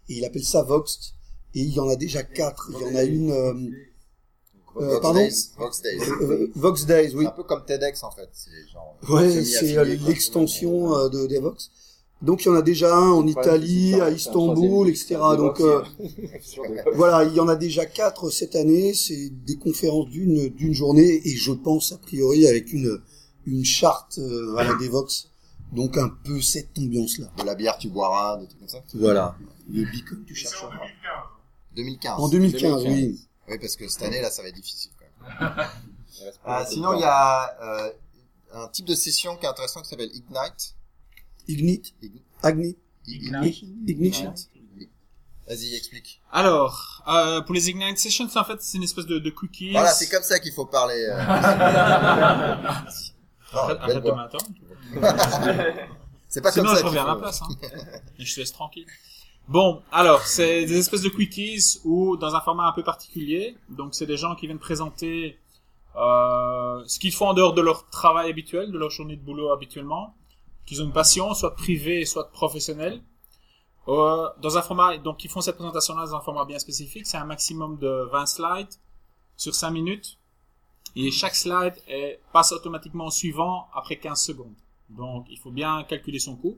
[0.10, 1.14] et il appelle ça Vox.
[1.54, 2.72] Et il y en a déjà quatre.
[2.74, 3.54] Il y en a une euh,
[4.78, 5.52] Euh, Vox pardon Days.
[5.58, 6.00] Vox Days.
[6.56, 7.26] Vox Days, oui.
[7.26, 8.30] Un peu comme TEDx en fait.
[8.72, 8.98] Genre.
[9.10, 11.70] Ouais, c'est l'extension de Devox.
[12.22, 15.18] Donc il y en a déjà un en Italie, à Istanbul, etc.
[15.38, 15.82] Donc euh,
[16.94, 18.94] voilà, il y en a déjà quatre cette année.
[18.94, 23.02] C'est des conférences d'une d'une journée et je pense a priori avec une
[23.46, 25.30] une charte euh, à la Devox.
[25.72, 27.32] Donc un peu cette ambiance là.
[27.38, 28.84] De la bière, tu boiras, des trucs comme ça.
[28.94, 29.36] Voilà.
[29.70, 30.72] Le beacon du chercheur.
[31.76, 32.20] 2015.
[32.20, 33.20] En 2015, oui.
[33.48, 35.68] Oui, parce que cette année là, ça va être difficile quand même.
[36.46, 37.92] Ah, sinon, il y a euh,
[38.54, 40.76] un type de session qui est intéressant qui s'appelle Ignite.
[41.48, 42.76] Ignite, Ign- Agni,
[43.08, 43.64] Ignite.
[43.88, 44.34] Ignition.
[45.48, 46.22] Vas-y, explique.
[46.32, 49.72] Alors, euh, pour les Ignite Sessions, en fait, c'est une espèce de, de cookies.
[49.72, 51.08] Voilà, c'est comme ça qu'il faut parler.
[51.10, 51.18] euh.
[53.54, 54.46] Non, Arrête, de m'attendre.
[56.30, 57.42] C'est pas Sinon, comme ça je qu'il reviens à ma place.
[57.42, 57.50] Hein.
[58.18, 58.86] Et je te laisse tranquille.
[59.50, 63.58] Bon, alors, c'est des espèces de quickies ou dans un format un peu particulier.
[63.68, 65.38] Donc, c'est des gens qui viennent présenter
[65.98, 69.52] euh, ce qu'ils font en dehors de leur travail habituel, de leur journée de boulot
[69.52, 70.16] habituellement,
[70.66, 73.02] qu'ils ont une passion, soit privée, soit professionnelle.
[73.88, 77.08] Euh, dans un format, donc ils font cette présentation-là dans un format bien spécifique.
[77.08, 78.74] C'est un maximum de 20 slides
[79.36, 80.18] sur 5 minutes.
[80.96, 81.76] Et chaque slide
[82.34, 84.56] passe automatiquement au suivant après 15 secondes.
[84.90, 86.58] Donc, il faut bien calculer son coût.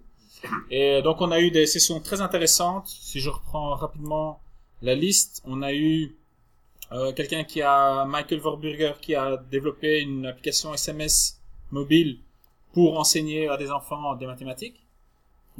[0.69, 2.87] Et donc, on a eu des sessions très intéressantes.
[2.87, 4.41] Si je reprends rapidement
[4.81, 6.17] la liste, on a eu
[6.91, 11.39] euh, quelqu'un qui a, Michael Vorburger, qui a développé une application SMS
[11.71, 12.19] mobile
[12.73, 14.79] pour enseigner à des enfants des mathématiques.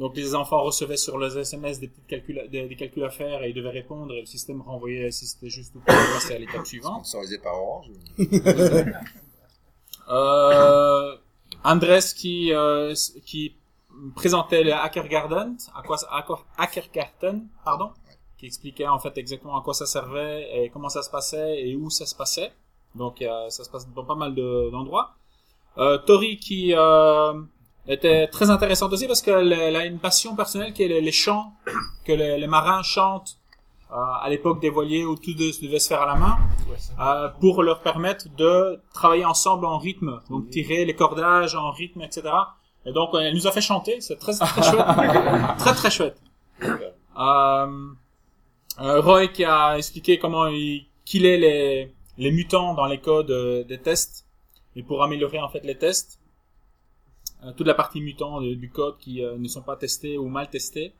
[0.00, 3.44] Donc, les enfants recevaient sur leurs SMS des, petites calculs, des, des calculs à faire
[3.44, 6.38] et ils devaient répondre et le système renvoyait si c'était juste ou pas, passer à
[6.38, 7.06] l'étape suivante.
[7.06, 7.86] Sponsorisé par Orange.
[10.08, 11.16] Euh,
[11.64, 13.56] Andres qui euh, qui
[14.14, 17.90] présentait le Hacker Garden, à quoi ça- Hacker, Hacker Garden, pardon,
[18.36, 21.74] qui expliquait en fait exactement à quoi ça servait et comment ça se passait et
[21.76, 22.52] où ça se passait.
[22.94, 25.14] Donc euh, ça se passe dans pas mal de- d'endroits.
[25.76, 27.32] Tori qui euh,
[27.88, 31.12] était très intéressante aussi parce qu'elle elle a une passion personnelle qui est les, les
[31.12, 31.52] chants
[32.04, 33.36] que les, les marins chantent
[33.90, 36.38] euh, à l'époque des voiliers où tout de- devait se faire à la main
[37.00, 42.02] euh, pour leur permettre de travailler ensemble en rythme, donc tirer les cordages en rythme,
[42.02, 42.22] etc.
[42.86, 44.86] Et donc elle nous a fait chanter, c'est très très chouette,
[45.58, 46.16] très très chouette.
[47.18, 47.66] Euh,
[48.80, 53.64] euh, Roy qui a expliqué comment il killait les les mutants dans les codes euh,
[53.64, 54.23] des tests
[54.76, 56.20] et pour améliorer en fait les tests,
[57.44, 60.48] Euh, toute la partie mutant du code qui euh, ne sont pas testés ou mal
[60.48, 60.92] testés.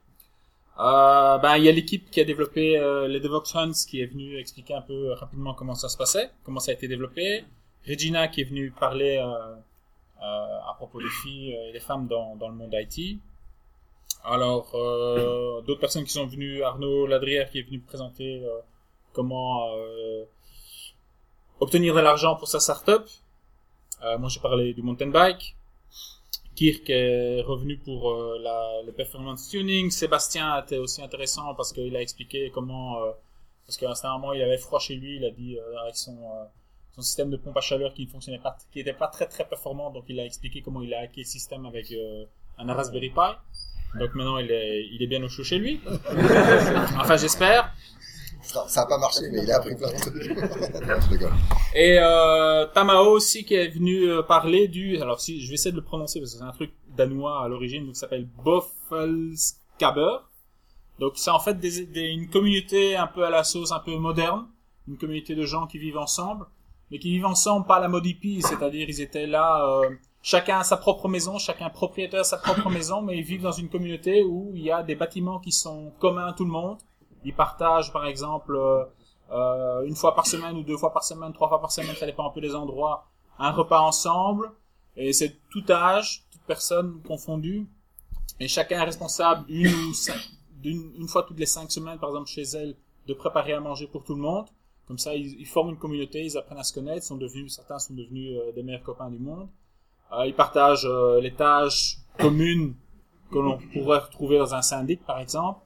[0.78, 2.76] Euh, ben, il y a l'équipe qui a développé
[3.08, 6.58] les DevOps Hunts qui est venue expliquer un peu rapidement comment ça se passait, comment
[6.60, 7.44] ça a été développé.
[7.88, 12.56] Regina qui est venue parler à propos des filles et des femmes dans, dans le
[12.56, 13.20] monde IT.
[14.24, 14.72] Alors,
[15.64, 18.44] d'autres personnes qui sont venues, Arnaud Ladrière qui est venu présenter
[19.12, 19.70] comment
[21.60, 23.04] obtenir de l'argent pour sa startup.
[24.04, 25.56] Euh, moi, j'ai parlé du mountain bike.
[26.54, 29.90] Kirk est revenu pour euh, la, le performance tuning.
[29.90, 33.10] Sébastien était aussi intéressant parce qu'il a expliqué comment, euh,
[33.66, 36.16] parce qu'à un certain moment il avait froid chez lui, il a dit avec son,
[36.94, 39.44] son système de pompe à chaleur qui ne fonctionnait pas, qui était pas très très
[39.44, 41.92] performant, donc il a expliqué comment il a hacké le système avec
[42.58, 43.98] un Raspberry Pi.
[43.98, 45.80] Donc maintenant il est, il est bien au chaud chez lui.
[47.00, 47.74] enfin j'espère.
[48.44, 51.22] Ça ça a pas marché, mais il a appris plein de trucs.
[51.74, 54.98] Et euh, Tamao aussi qui est venu euh, parler du...
[55.00, 57.48] Alors si je vais essayer de le prononcer parce que c'est un truc danois à
[57.48, 60.18] l'origine, donc ça s'appelle Boffelskaber.
[61.00, 63.96] Donc c'est en fait des, des- une communauté un peu à la sauce, un peu
[63.96, 64.46] moderne,
[64.86, 66.46] une communauté de gens qui vivent ensemble,
[66.90, 69.90] mais qui vivent ensemble pas à la mode hippie, c'est-à-dire ils étaient là, euh,
[70.22, 73.50] chacun a sa propre maison, chacun propriétaire de sa propre maison, mais ils vivent dans
[73.52, 76.78] une communauté où il y a des bâtiments qui sont communs à tout le monde.
[77.24, 78.84] Ils partagent par exemple euh,
[79.30, 82.06] euh, une fois par semaine ou deux fois par semaine, trois fois par semaine, ça
[82.06, 83.06] dépend un peu des endroits,
[83.38, 84.52] un repas ensemble.
[84.96, 87.66] Et c'est tout âge, toute personne confondue.
[88.40, 92.10] Et chacun est responsable une ou cinq, d'une, une fois toutes les cinq semaines, par
[92.10, 94.46] exemple chez elle, de préparer à manger pour tout le monde.
[94.86, 97.78] Comme ça, ils, ils forment une communauté, ils apprennent à se connaître, sont devenus, certains
[97.78, 99.48] sont devenus euh, des meilleurs copains du monde.
[100.12, 102.74] Euh, ils partagent euh, les tâches communes
[103.30, 105.60] que l'on pourrait retrouver dans un syndic, par exemple.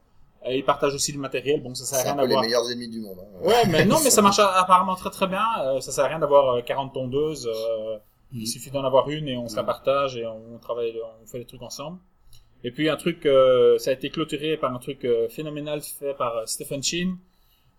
[0.46, 1.62] Et ils partagent aussi le matériel.
[1.62, 2.42] Bon, ça sert à rien peu les d'avoir.
[2.44, 3.18] meilleurs ennemis du monde.
[3.20, 3.46] hein.
[3.46, 5.44] Ouais, mais non, mais ça marche apparemment très très bien.
[5.62, 7.46] Euh, ça sert à rien d'avoir euh, 40 tondeuses.
[7.48, 7.98] euh,
[8.32, 11.38] Il suffit d'en avoir une et on se la partage et on travaille, on fait
[11.38, 11.98] les trucs ensemble.
[12.64, 16.14] Et puis un truc, euh, ça a été clôturé par un truc euh, phénoménal fait
[16.14, 17.16] par euh, Stephen Chin,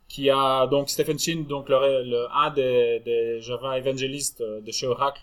[0.08, 4.72] qui a donc Stephen Chin, donc le, le- un des, des Java évangélistes euh, de
[4.72, 5.22] chez Oracle,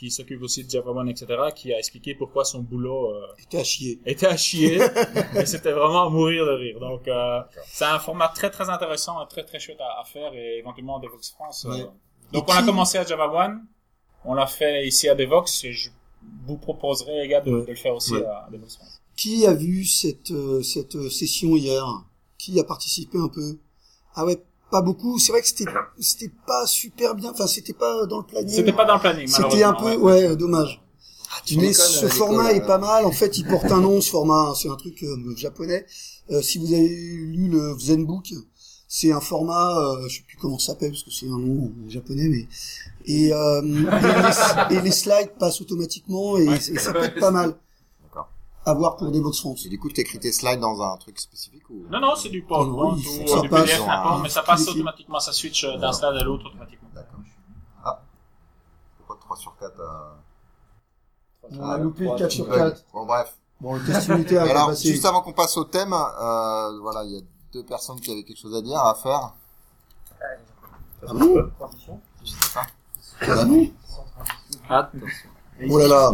[0.00, 3.58] qui s'occupe aussi de Java One, etc., qui a expliqué pourquoi son boulot euh, Était
[3.58, 4.00] à chier.
[4.06, 4.78] était à chier,
[5.34, 6.80] mais c'était vraiment à mourir de rire.
[6.80, 10.32] Donc, euh, c'est un format très très intéressant, et très très chouette à, à faire,
[10.32, 11.66] et éventuellement Devox France.
[11.68, 11.84] euh.
[12.32, 13.66] Donc, Et on a commencé à Java One,
[14.24, 15.90] on l'a fait ici à Devox, et je
[16.46, 17.62] vous proposerai, les gars, de, Ouais.
[17.66, 18.24] de le faire aussi Ouais.
[18.24, 19.02] à Devox France.
[19.16, 21.84] Qui a vu cette, euh, cette euh, session hier?
[22.38, 23.58] Qui a participé un peu?
[24.14, 25.18] Ah ouais, pas beaucoup.
[25.18, 25.64] C'est vrai que c'était
[25.98, 27.30] c'était pas super bien.
[27.30, 28.54] Enfin, c'était pas dans le planning.
[28.54, 30.28] C'était pas dans le planning, C'était un peu, ouais.
[30.28, 30.80] ouais, dommage.
[31.44, 32.56] tu Mais ce euh, format Nicolas.
[32.56, 33.04] est pas mal.
[33.04, 34.52] En fait, il porte un nom, ce format.
[34.56, 35.86] C'est un truc euh, japonais.
[36.30, 38.32] Euh, si vous avez lu le Zenbook,
[38.92, 41.72] c'est un format, euh, je sais plus comment ça s'appelle parce que c'est un nom
[41.88, 42.48] japonais, mais
[43.06, 47.30] et, euh, et, les, et les slides passent automatiquement et, et ça peut être pas
[47.30, 47.54] mal.
[48.64, 48.72] D'accord.
[48.72, 49.64] À voir pour des box France.
[49.66, 51.86] Et du coup, t'écris tes slides dans un truc spécifique ou?
[51.90, 53.62] Non, non, c'est du PowerPoint faut ou que ça du passe.
[53.64, 56.88] PDF, n'importe, mais ça passe automatiquement, ça switch euh, d'un slide à l'autre automatiquement.
[56.94, 57.20] D'accord.
[57.84, 58.02] Ah.
[58.98, 60.16] Pourquoi 3 sur 4 à...
[61.52, 62.56] On a loupé le Trois 4 sur bugs.
[62.70, 62.84] 4.
[62.92, 63.36] Bon, bref.
[63.60, 64.88] Bon, le test unitaire Alors, passé.
[64.90, 67.20] juste avant qu'on passe au thème, euh, voilà, il y a
[67.52, 69.32] deux personnes qui avaient quelque chose à dire, à faire.
[71.06, 71.50] Ah bon
[72.22, 72.66] Je sais pas.
[73.22, 73.66] Ah non
[75.68, 76.12] Oh là là.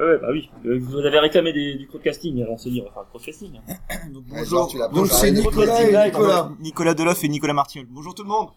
[0.00, 0.48] Ouais, bah oui.
[0.64, 3.08] Euh, Vous avez réclamé des, du crowdcasting, alors on s'est dit, on va faire le
[3.10, 3.52] crowdcasting.
[3.68, 4.44] hein.
[4.44, 5.20] Genre, tu l'as Donc préparé.
[5.26, 6.50] c'est Nicolas et Nicolas.
[6.60, 7.84] Nicolas Deloff et Nicolas Martineau.
[7.90, 8.48] Bonjour tout le monde.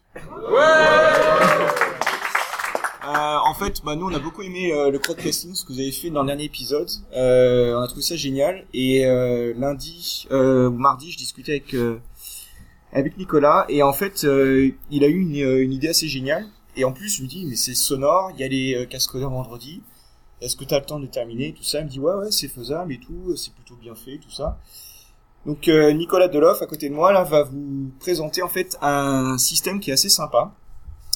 [3.05, 5.79] Euh, en fait, bah, nous on a beaucoup aimé euh, le crowdcasting, ce que vous
[5.79, 6.89] avez fait dans le dernier épisode.
[7.13, 8.65] Euh, on a trouvé ça génial.
[8.73, 11.97] Et euh, lundi euh, ou mardi, je discutais avec euh,
[12.93, 16.45] avec Nicolas et en fait, euh, il a eu une, une idée assez géniale.
[16.77, 18.31] Et en plus, je lui dis mais c'est sonore.
[18.35, 19.81] Il y a les euh, cascodeurs vendredi.
[20.43, 21.79] Est-ce que tu as le temps de terminer tout ça?
[21.79, 23.35] Il me dit ouais ouais c'est faisable et tout.
[23.37, 24.59] C'est plutôt bien fait tout ça.
[25.45, 29.37] Donc euh, Nicolas Deloff à côté de moi là va vous présenter en fait un
[29.37, 30.53] système qui est assez sympa,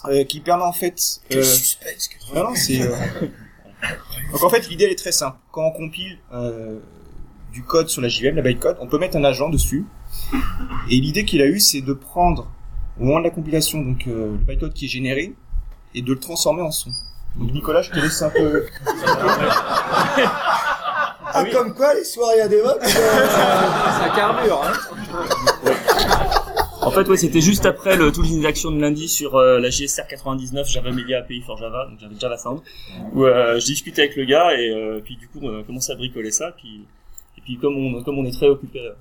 [0.05, 1.21] euh, qui permet en fait.
[1.33, 2.79] Euh, suspense que- non, non, c'est.
[4.31, 5.37] Donc en fait l'idée elle est très simple.
[5.51, 6.19] Quand on compile
[7.53, 9.85] du code sur la JVM, la bytecode, on peut mettre un agent dessus.
[10.89, 12.49] Et l'idée qu'il a eue c'est de prendre
[12.99, 15.35] au moment de la compilation donc le bytecode qui est généré
[15.93, 16.91] et de le transformer en son.
[17.39, 18.65] Donc Nicolas, je te laisse un peu.
[21.33, 24.73] Ah, comme quoi, les soirées à Devox, euh, Ça carbure, hein.
[26.81, 29.69] En fait, ouais, c'était juste après le Tools in Action de lundi sur euh, la
[29.69, 32.61] JSR 99 Java Media API for Java, donc j'avais Java Sound,
[33.13, 35.91] où euh, je discutais avec le gars et euh, puis du coup on a commencé
[35.91, 36.85] à bricoler ça, puis
[37.37, 38.93] et puis comme on comme on est très occupé euh,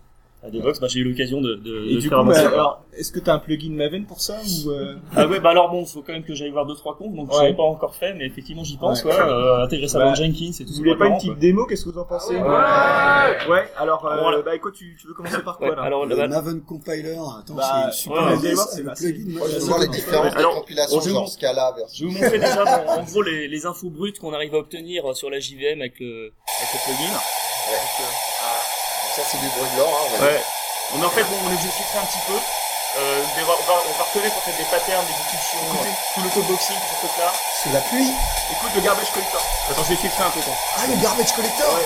[0.46, 2.38] à Devox, bah, j'ai eu l'occasion de, de, Et de du faire coup, un bah,
[2.48, 4.94] alors, est-ce que t'as un plugin Maven pour ça ou euh...
[5.16, 7.30] Ah ouais, bah alors bon, faut quand même que j'aille voir deux trois comptes, donc
[7.32, 7.48] je Ouais.
[7.48, 9.12] l'ai pas encore fait, mais effectivement j'y pense, Ouais.
[9.12, 11.18] ouais, euh, intégrer ça Bah, dans Jenkins et tout Vous voulez pas une quoi.
[11.20, 13.50] petite démo Qu'est-ce que vous en pensez Ouais.
[13.50, 13.68] Ouais.
[13.76, 14.42] Alors, euh, Voilà.
[14.42, 17.12] bah écoute, tu, tu veux commencer par quoi Ouais, là alors, Le bah, Maven Compiler,
[17.12, 21.00] attends, Bah, c'est super c'est le assez- plugin je veux voir les différences des compilations,
[21.00, 22.64] genre Scala Je vais vous montrer déjà
[22.98, 25.98] en gros les, les infos brutes qu'on arrive à obtenir euh, sur la JVM avec
[26.00, 27.18] le, avec le plugin.
[29.16, 30.32] Ça, c'est du bruit de l'or, hein, on va Ouais.
[30.36, 30.46] dire.
[30.94, 32.36] On en fait, bon, on les a filtrés un petit peu.
[32.36, 33.54] Euh, on, va,
[33.88, 37.32] on va reconnaître en fait des patterns, des exécutions, euh, tout l'autoboxing, tout ce truc-là.
[37.62, 38.12] C'est la pluie.
[38.52, 39.42] Écoute le garbage collector.
[39.70, 40.40] Attends, je vais filtrer un peu.
[40.40, 40.54] Quoi.
[40.78, 41.78] Ah, le garbage collector.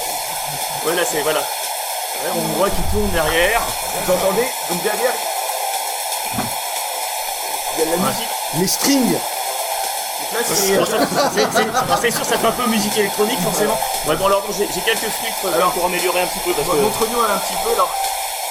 [0.84, 1.40] Ouais, là c'est voilà.
[1.40, 3.62] Ouais, on voit qu'il tourne derrière.
[4.04, 4.46] Vous entendez?
[4.70, 5.12] Donc derrière,
[6.34, 8.28] il y a de la musique.
[8.54, 9.18] Les strings.
[10.44, 10.76] C'est...
[10.76, 13.76] Bon, alors, sûr, ça fait un peu musique électronique forcément.
[14.06, 16.76] Ouais, bon alors bon, j'ai quelques filtres là, pour améliorer un petit peu parce que.
[16.82, 17.90] Montre-nous un petit peu alors.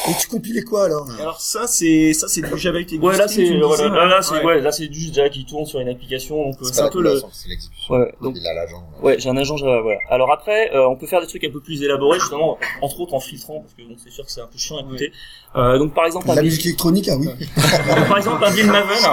[0.07, 1.05] Et tu compilais quoi alors?
[1.07, 4.21] Là Alors ça, c'est ça, c'est du Java avec Ouais, là c'est voilà, là, là,
[4.21, 4.45] c'est Ouais.
[4.45, 6.45] ouais, là c'est du Java qui tourne sur une application.
[6.45, 7.09] Donc euh, C'est un peu le.
[7.09, 7.95] compilation, c'est l'exécution.
[7.95, 8.83] Ouais, donc Il a l'agent.
[9.01, 9.99] Ouais, j'ai un agent Java, voilà.
[10.09, 13.13] Alors après, euh, on peut faire des trucs un peu plus élaborés, justement, entre autres
[13.13, 15.11] en filtrant, parce que bon, c'est sûr que c'est un peu chiant à écouter.
[15.55, 17.25] Euh, donc par exemple, un La build, musique électronique, ah oui.
[17.25, 18.97] donc, par exemple, un build Maven.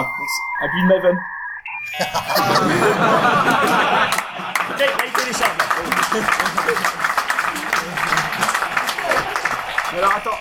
[0.59, 1.17] Un build Maven.
[9.93, 10.31] Mais alors attends.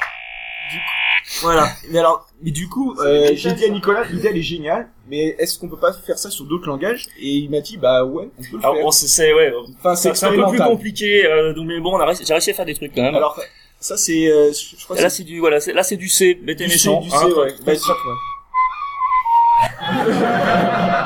[0.70, 1.68] Du coup, voilà.
[1.90, 5.36] Mais alors, mais du coup, euh, j'ai dit à Nicolas, l'idée elle est géniale, mais
[5.38, 7.06] est-ce qu'on peut pas faire ça sur d'autres langages?
[7.18, 8.82] Et il m'a dit, bah ouais, on peut le Alors faire.
[8.84, 10.76] bon, c'est, c'est- ouais, Enfin, c'est, c'est c'est un peu plus expérimental.
[10.76, 13.02] compliqué, euh, donc, mais bon, on a réussi, j'ai réussi à faire des trucs quand
[13.02, 13.14] même.
[13.14, 13.38] Alors,
[13.78, 16.08] ça c'est, euh, je crois Et que là, c'est du, voilà, c'est, là, c'est du
[16.08, 17.00] C, et du méchant.
[17.02, 17.54] C, du hein, C, très- ouais.
[17.54, 18.00] très Bah, simple.
[18.08, 18.14] ouais.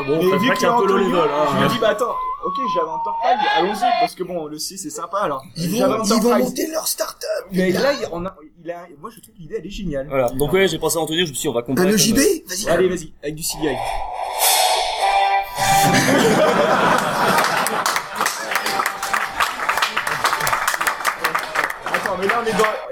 [0.00, 1.46] Euh, bon, Mais vu qu'il un peu low Antonio, level, hein.
[1.52, 4.76] je lui ai dit, bah attends, ok, Java Enterprise, allons-y, parce que bon, le C
[4.76, 5.42] c'est sympa alors.
[5.56, 6.44] Ils Java vont, ils vont Enterprise.
[6.44, 7.46] monter leur start-up.
[7.52, 8.34] Mais là, il, on a,
[8.64, 10.06] il a, moi je trouve que l'idée elle est géniale.
[10.08, 10.30] Voilà.
[10.30, 11.90] Donc ouais, j'ai pensé à Antonio, je me suis dit, on va Un comparer.
[11.94, 12.68] EJB comme, euh, Vas-y.
[12.68, 13.76] Allez, vas-y, avec du CDI.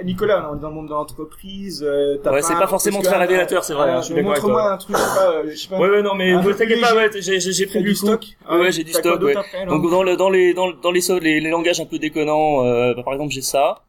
[0.09, 1.85] Nicolas, on est dans le monde de l'entreprise.
[1.87, 5.09] Euh, Ouais, c'est pas forcément très révélateur, c'est vrai, avec Montre-moi un truc, je sais
[5.15, 5.79] pas, euh, je sais pas.
[5.79, 8.85] Ouais, ouais, non, mais peu t'inquiète pas, ouais, j'ai, prévu du stock Ouais, ouais, j'ai
[8.85, 9.37] du stock, ouais.
[9.37, 12.65] après, Donc dans le, dans les, dans, dans les, les, les langages un peu déconnants,
[12.65, 13.83] euh, bah, par exemple, j'ai ça.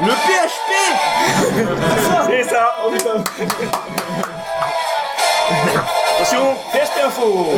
[0.00, 0.70] Le PHP
[2.30, 2.74] C'est ça.
[2.84, 3.22] Oh putain
[6.16, 7.50] Attention, PHP Info.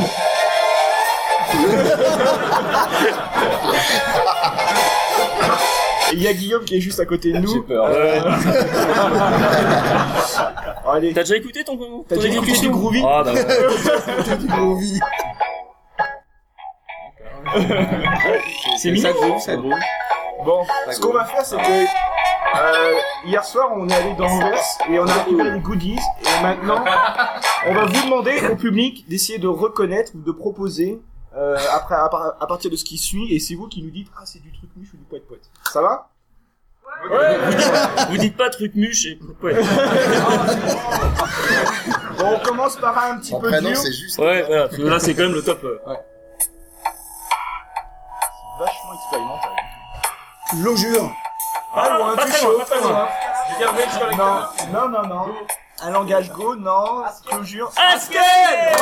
[6.12, 7.52] Il y a Guillaume qui est juste à côté de nous.
[7.52, 7.86] J'ai peur.
[7.88, 8.20] Euh,
[10.88, 11.12] Allez.
[11.12, 14.36] T'as déjà écouté ton, ton T'as déjà écouté du Groovy Ah, bah ouais.
[14.38, 15.00] Du groovy.
[18.78, 19.02] C'est mignon.
[19.02, 19.72] Ça groove, ça groove.
[20.44, 24.60] Bon, ce qu'on va faire, c'est que euh, hier soir, on est allé dans Anvers
[24.88, 25.98] et on a récupéré des goodies.
[26.22, 26.84] Et maintenant,
[27.66, 31.00] on va vous demander au public d'essayer de reconnaître ou de proposer
[31.36, 33.34] euh, après à, par- à partir de ce qui suit.
[33.34, 35.50] Et c'est vous qui nous dites ah c'est du truc mûche ou du poète poète.
[35.72, 36.08] Ça va?
[38.10, 39.54] Vous dites pas truc muche et ouais.
[42.18, 43.78] Bon, on commence par un petit Son peu prénom, dur.
[43.78, 44.18] c'est juste.
[44.18, 44.68] Ouais, voilà.
[44.78, 45.62] Là, c'est quand même le top.
[45.64, 45.78] euh.
[48.58, 49.50] Vachement expérimental.
[50.62, 51.12] L'ojure.
[51.74, 53.08] Ah, loin, pas tu très chauffes, loin, pas très loin.
[54.16, 55.26] Non, non, non, non.
[55.82, 57.04] Un langage Go, non.
[57.28, 57.70] Clojure.
[57.76, 58.76] Haskell Ouais,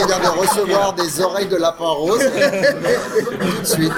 [0.00, 2.18] il vient de recevoir des oreilles de lapin rose.
[3.40, 3.92] Tout de suite.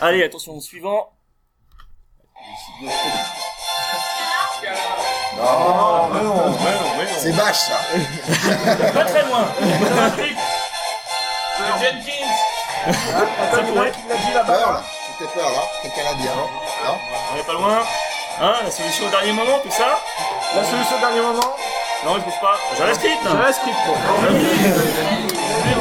[0.00, 1.10] Allez, attention, suivant.
[5.36, 7.10] Non, Mais non, mais non.
[7.18, 7.78] c'est bâche ça.
[8.92, 9.46] Pas très loin.
[10.00, 10.36] Un truc.
[11.80, 12.92] Jenkins.
[13.52, 13.92] Ça pourrait.
[14.08, 14.72] L'a dit Peur là-bas.
[14.72, 14.82] là
[15.18, 16.48] C'était peur là l'a dit avant
[16.86, 16.98] Non
[17.32, 17.82] On est pas loin.
[18.40, 19.98] Hein, la solution au dernier moment, tout ça?
[20.54, 21.56] La solution au dernier moment.
[22.04, 22.56] Non, je trouve pas.
[22.76, 23.76] JavaScript JavaScript.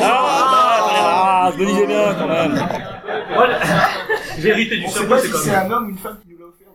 [0.02, 2.56] Ah, me disais bien quand même.
[4.40, 6.30] Vérité du On sait sabot, c'est si comme c'est un homme ou une femme qui
[6.30, 6.68] nous l'a offert.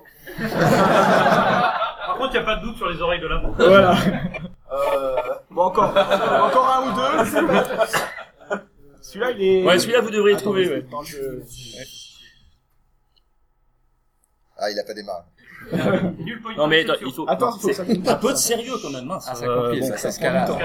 [2.07, 3.53] Par contre, il n'y a pas de doute sur les oreilles de l'avant.
[3.59, 3.95] Voilà.
[4.73, 5.17] Euh,
[5.51, 7.25] bon, encore, encore un ou deux.
[9.03, 9.65] Celui-là, il est.
[9.65, 10.87] Ouais, celui-là, vous devriez Attends, trouver, ouais.
[14.59, 15.23] Ah, il a pas démarré.
[16.57, 17.25] Non, mais attends, il faut.
[17.29, 17.83] Attends, faut que ça.
[17.83, 19.27] Un peu de sérieux quand même, mince.
[19.31, 20.41] Ah, ça Euh, compile, bon, ça, ça prend Scala.
[20.41, 20.59] du temps.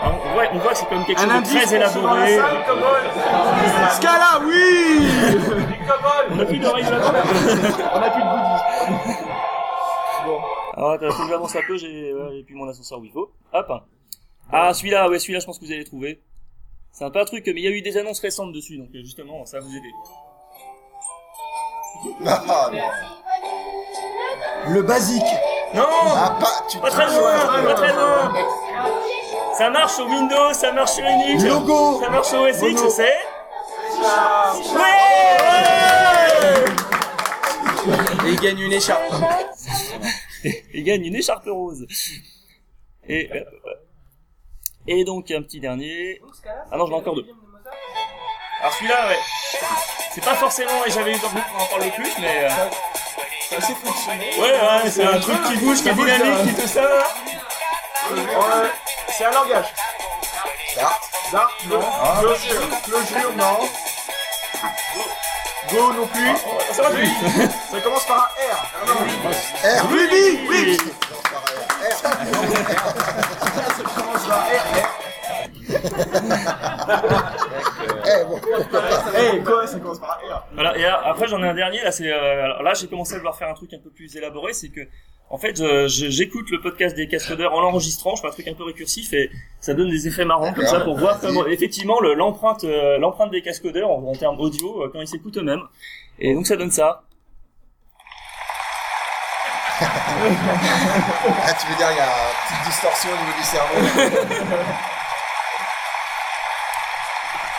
[0.00, 2.38] Alors, on voit, on voit que c'est quand même quelque Un chose de très élaboré.
[3.92, 5.06] Scala, oui
[6.32, 7.12] On a plus d'oreilles là-bas.
[7.94, 9.18] On a plus de goodies.
[10.26, 10.38] bon.
[10.74, 13.30] Alors attends, faut que j'avance un peu, j'ai et puis mon ascenseur où il faut.
[13.52, 13.72] Hop.
[14.50, 16.20] Ah celui-là, ouais celui-là je pense que vous allez trouver.
[16.92, 18.88] C'est un peu un truc, mais il y a eu des annonces récentes dessus, donc
[18.94, 19.90] euh, justement ça va vous aider.
[22.26, 22.80] Ah, non.
[24.72, 25.22] Le basique.
[25.74, 28.32] Non Ah, pas, tu Pas très loin, pas très loin
[29.56, 32.00] Ça marche sur Windows, ça marche sur Linux, Logo.
[32.00, 32.90] ça marche sur OS X, Mono.
[32.90, 33.16] c'est...
[34.74, 34.82] Ouais,
[38.26, 39.12] Et il gagne une écharpe.
[40.74, 41.86] Il gagne une écharpe rose.
[43.08, 43.44] Et, euh,
[44.86, 46.20] et donc un petit dernier...
[46.70, 47.26] Ah non, j'en ai encore deux.
[48.60, 49.18] Alors celui-là, ouais.
[50.14, 52.44] C'est pas forcément, et j'avais eu envie pour en parler plus, mais...
[52.44, 52.50] euh,
[53.48, 54.30] C'est assez fonctionné.
[54.38, 56.82] Ouais, ouais, c'est un truc qui bouge, qui est dynamique, qui tout ça.
[56.82, 57.04] là.
[58.10, 58.70] Ouais,
[59.08, 59.66] c'est un langage.
[60.76, 61.00] Dart.
[61.32, 61.80] Dart, non.
[62.20, 63.58] Closure, closure, non.
[65.70, 66.36] Go non plus.
[66.72, 67.50] Ça va plus vite.
[67.70, 69.82] Ça commence par un R.
[69.82, 69.88] R.
[69.88, 70.76] Ruby, oui.
[70.76, 70.78] R.
[70.78, 72.01] Ça commence par R.
[78.04, 78.88] Eh, bon, pourquoi pas.
[79.34, 80.46] Eh, quoi, ça commence par un R.
[80.54, 83.36] Voilà, et après j'en ai un dernier, là c'est euh, là j'ai commencé à vouloir
[83.36, 84.80] faire un truc un peu plus élaboré, c'est que
[85.30, 88.54] en fait je- j'écoute le podcast des cascadeurs en l'enregistrant, je fais un truc un
[88.54, 92.14] peu récursif et ça donne des effets marrants comme ça pour voir comment effectivement le-
[92.14, 95.62] l'empreinte euh, l'empreinte des cascodeurs en, en termes audio euh, quand ils s'écoutent eux-mêmes.
[96.18, 97.02] Et donc ça donne ça.
[101.44, 103.78] Ah, tu veux dire, il y a une petite distorsion au niveau du cerveau.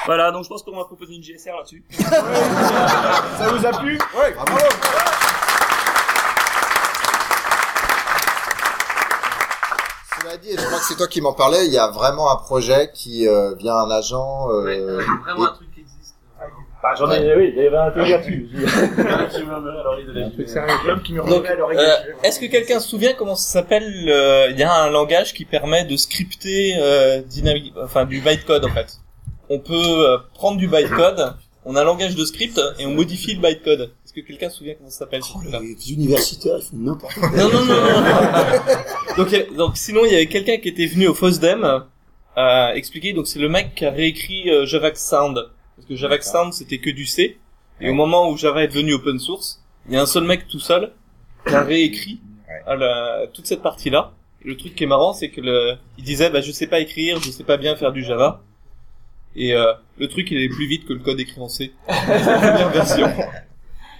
[0.06, 1.84] Voilà, donc je pense qu'on va proposer une GSR là-dessus.
[2.00, 3.98] Ça vous a plu?
[4.18, 4.58] Ouais, bravo.
[10.22, 12.32] Cela dit, et je crois que c'est toi qui m'en parlais, il y a vraiment
[12.32, 14.50] un projet qui euh, vient un agent.
[14.52, 15.68] Euh, Vraiment un truc.
[16.84, 18.50] Bah, j'en ai, oui, il y avait un truc là-dessus.
[20.86, 24.10] L'homme qui Donc, murmurait à l'oreille euh, est-ce que quelqu'un se souvient comment ça s'appelle
[24.10, 28.66] euh, Il y a un langage qui permet de scripter euh, dynamique, enfin du bytecode
[28.66, 28.98] en fait.
[29.50, 33.34] On peut euh, prendre du bytecode, on a un langage de script et on modifie
[33.34, 33.92] le bytecode.
[34.06, 37.30] Est-ce que quelqu'un se souvient comment ça s'appelle truc-là Les universitaires, ils font n'importe quoi.
[37.30, 37.76] Non, non, non.
[39.18, 39.56] non.
[39.58, 41.84] donc, sinon, il y avait quelqu'un qui était venu au FOSDEM
[42.38, 43.14] euh, expliquer.
[43.14, 45.50] Donc, c'est le mec qui a réécrit euh, Javax Sound.
[45.76, 47.38] Parce que Javax Sound, c'était que du C.
[47.82, 50.48] Et au moment où Java est devenu open source, il y a un seul mec
[50.48, 50.94] tout seul
[51.48, 52.22] qui a réécrit
[52.66, 54.14] à la- toute cette partie-là.
[54.46, 57.20] Le truc qui est marrant, c'est que le, il disait, bah, je sais pas écrire,
[57.22, 58.42] je sais pas bien faire du Java.
[59.36, 61.74] Et euh, le truc, il allait plus vite que le code écrit en C.
[61.88, 63.08] La première version.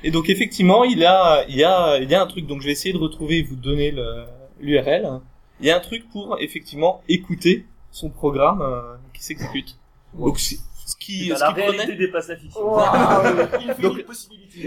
[0.04, 2.46] Et donc effectivement, il a, il y a, il y a un truc.
[2.46, 3.94] Donc je vais essayer de retrouver, et vous donner
[4.60, 5.20] l'URL.
[5.60, 8.82] Il y a un truc pour effectivement écouter son programme euh,
[9.14, 9.78] qui s'exécute.
[10.14, 10.40] Donc
[10.86, 11.96] ce qui, ce la qui réalité prenait.
[11.96, 12.52] des pacifiques.
[13.82, 13.98] Donc,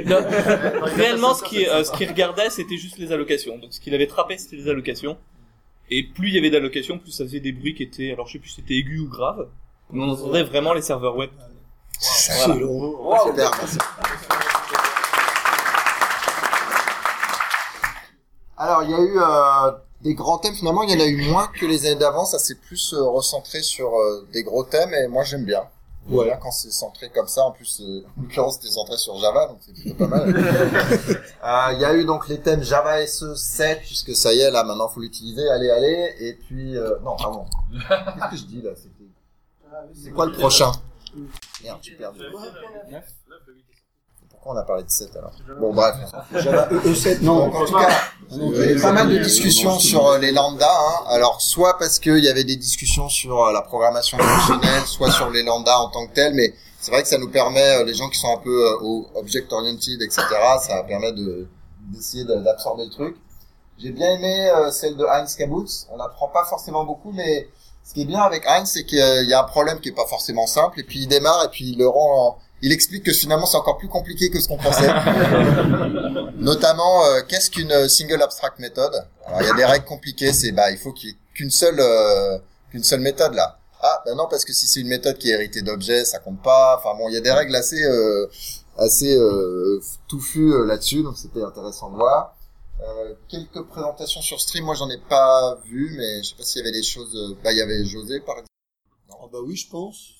[0.07, 0.19] non,
[0.97, 3.59] réellement, ce qui, euh, ce qui regardait, c'était juste les allocations.
[3.59, 5.17] Donc, ce qu'il avait trappé, c'était les allocations.
[5.91, 8.33] Et plus il y avait d'allocations, plus ça faisait des bruits qui étaient, alors je
[8.33, 9.49] sais plus si c'était aigus ou graves.
[9.93, 11.31] Mais on entendait vraiment les serveurs web.
[12.31, 13.23] Voilà.
[13.25, 13.79] Super, merci.
[18.59, 20.55] Alors, il y a eu euh, des grands thèmes.
[20.55, 22.25] Finalement, il y en a eu moins que les années d'avant.
[22.25, 24.93] Ça s'est plus euh, recentré sur euh, des gros thèmes.
[24.95, 25.63] Et moi, j'aime bien.
[26.25, 27.43] Bien quand c'est centré comme ça.
[27.45, 30.29] En plus, euh, en l'occurrence, c'était centré sur Java, donc c'est plutôt pas mal.
[30.37, 34.51] Euh, Il y a eu donc les thèmes Java SE 7, puisque ça y est,
[34.51, 35.49] là, maintenant, faut l'utiliser.
[35.51, 36.15] Allez, allez.
[36.21, 37.45] Et puis, euh, non, pardon.
[37.73, 38.71] Qu'est-ce que je dis là?
[38.77, 38.91] C'était-
[40.05, 40.73] C'est quoi le prochain?
[41.63, 42.21] Merde, j'ai perdu.
[44.43, 45.95] Pourquoi on a parlé de 7 alors Bon, bref.
[46.35, 47.53] Java E7, non.
[47.53, 47.89] En tout cas,
[48.31, 50.67] il y avait pas mal de discussions sur euh, les lambdas.
[50.69, 51.05] Hein.
[51.09, 55.31] Alors, soit parce qu'il y avait des discussions sur euh, la programmation fonctionnelle, soit sur
[55.31, 57.95] les lambdas en tant que tels, mais c'est vrai que ça nous permet, euh, les
[57.95, 60.23] gens qui sont un peu euh, au object-oriented, etc.,
[60.61, 61.49] ça permet de
[61.93, 63.17] d'essayer de- d'absorber le truc.
[63.79, 65.87] J'ai bien aimé euh, celle de Heinz Kabutz.
[65.93, 67.49] On n'apprend pas forcément beaucoup, mais
[67.85, 70.07] ce qui est bien avec Heinz, c'est qu'il y a un problème qui est pas
[70.07, 73.13] forcément simple, et puis il démarre, et puis il le rend en- il explique que
[73.13, 74.89] finalement c'est encore plus compliqué que ce qu'on pensait.
[76.39, 78.95] Notamment, euh, qu'est-ce qu'une euh, single abstract méthode?
[79.27, 81.51] Alors il y a des règles compliquées, c'est bah il faut qu'il y ait qu'une
[81.51, 82.39] seule euh,
[82.71, 83.59] qu'une seule méthode là.
[83.83, 86.43] Ah ben non parce que si c'est une méthode qui est héritée d'objets, ça compte
[86.43, 86.77] pas.
[86.79, 88.27] Enfin bon, il y a des règles assez euh,
[88.79, 92.37] assez euh, touffues euh, là-dessus, donc c'était intéressant de voir.
[92.81, 96.59] Euh, quelques présentations sur stream, moi j'en ai pas vu, mais je sais pas s'il
[96.61, 97.37] y avait des choses.
[97.43, 98.51] Bah il y avait José par exemple.
[99.11, 100.15] Ah bah oui, je pense.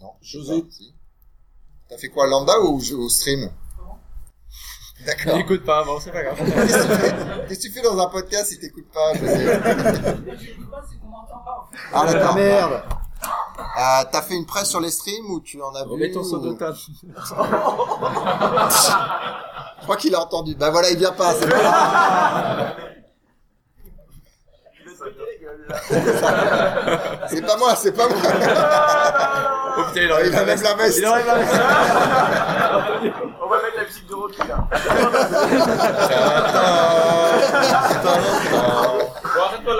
[0.00, 0.62] Non, José.
[0.62, 0.94] pas, si.
[1.94, 3.48] T'as fait quoi, lambda ou, ou stream?
[5.06, 5.36] D'accord.
[5.36, 6.36] J'écoute pas avant, c'est pas grave.
[6.38, 7.14] Qu'est-ce que tu fais?
[7.48, 9.14] Qu'est-ce que tu fais dans un podcast si t'écoutes pas?
[9.14, 9.52] José
[11.92, 12.34] Ah d'accord.
[12.34, 12.82] Merde.
[13.76, 16.24] Ah, T'as fait une presse sur les streams ou tu en as vu Remets ton
[16.24, 16.76] son ou- de table.
[19.78, 20.54] Je crois qu'il a entendu.
[20.56, 21.32] Bah voilà, il vient pas.
[21.34, 22.74] c'est pas grave.
[27.28, 28.18] C'est pas moi, c'est pas moi.
[29.76, 30.98] Oh putain, il même la veste.
[30.98, 31.54] Il la veste.
[33.42, 34.46] On va mettre la musique de Rocky là.
[34.46, 34.68] Là.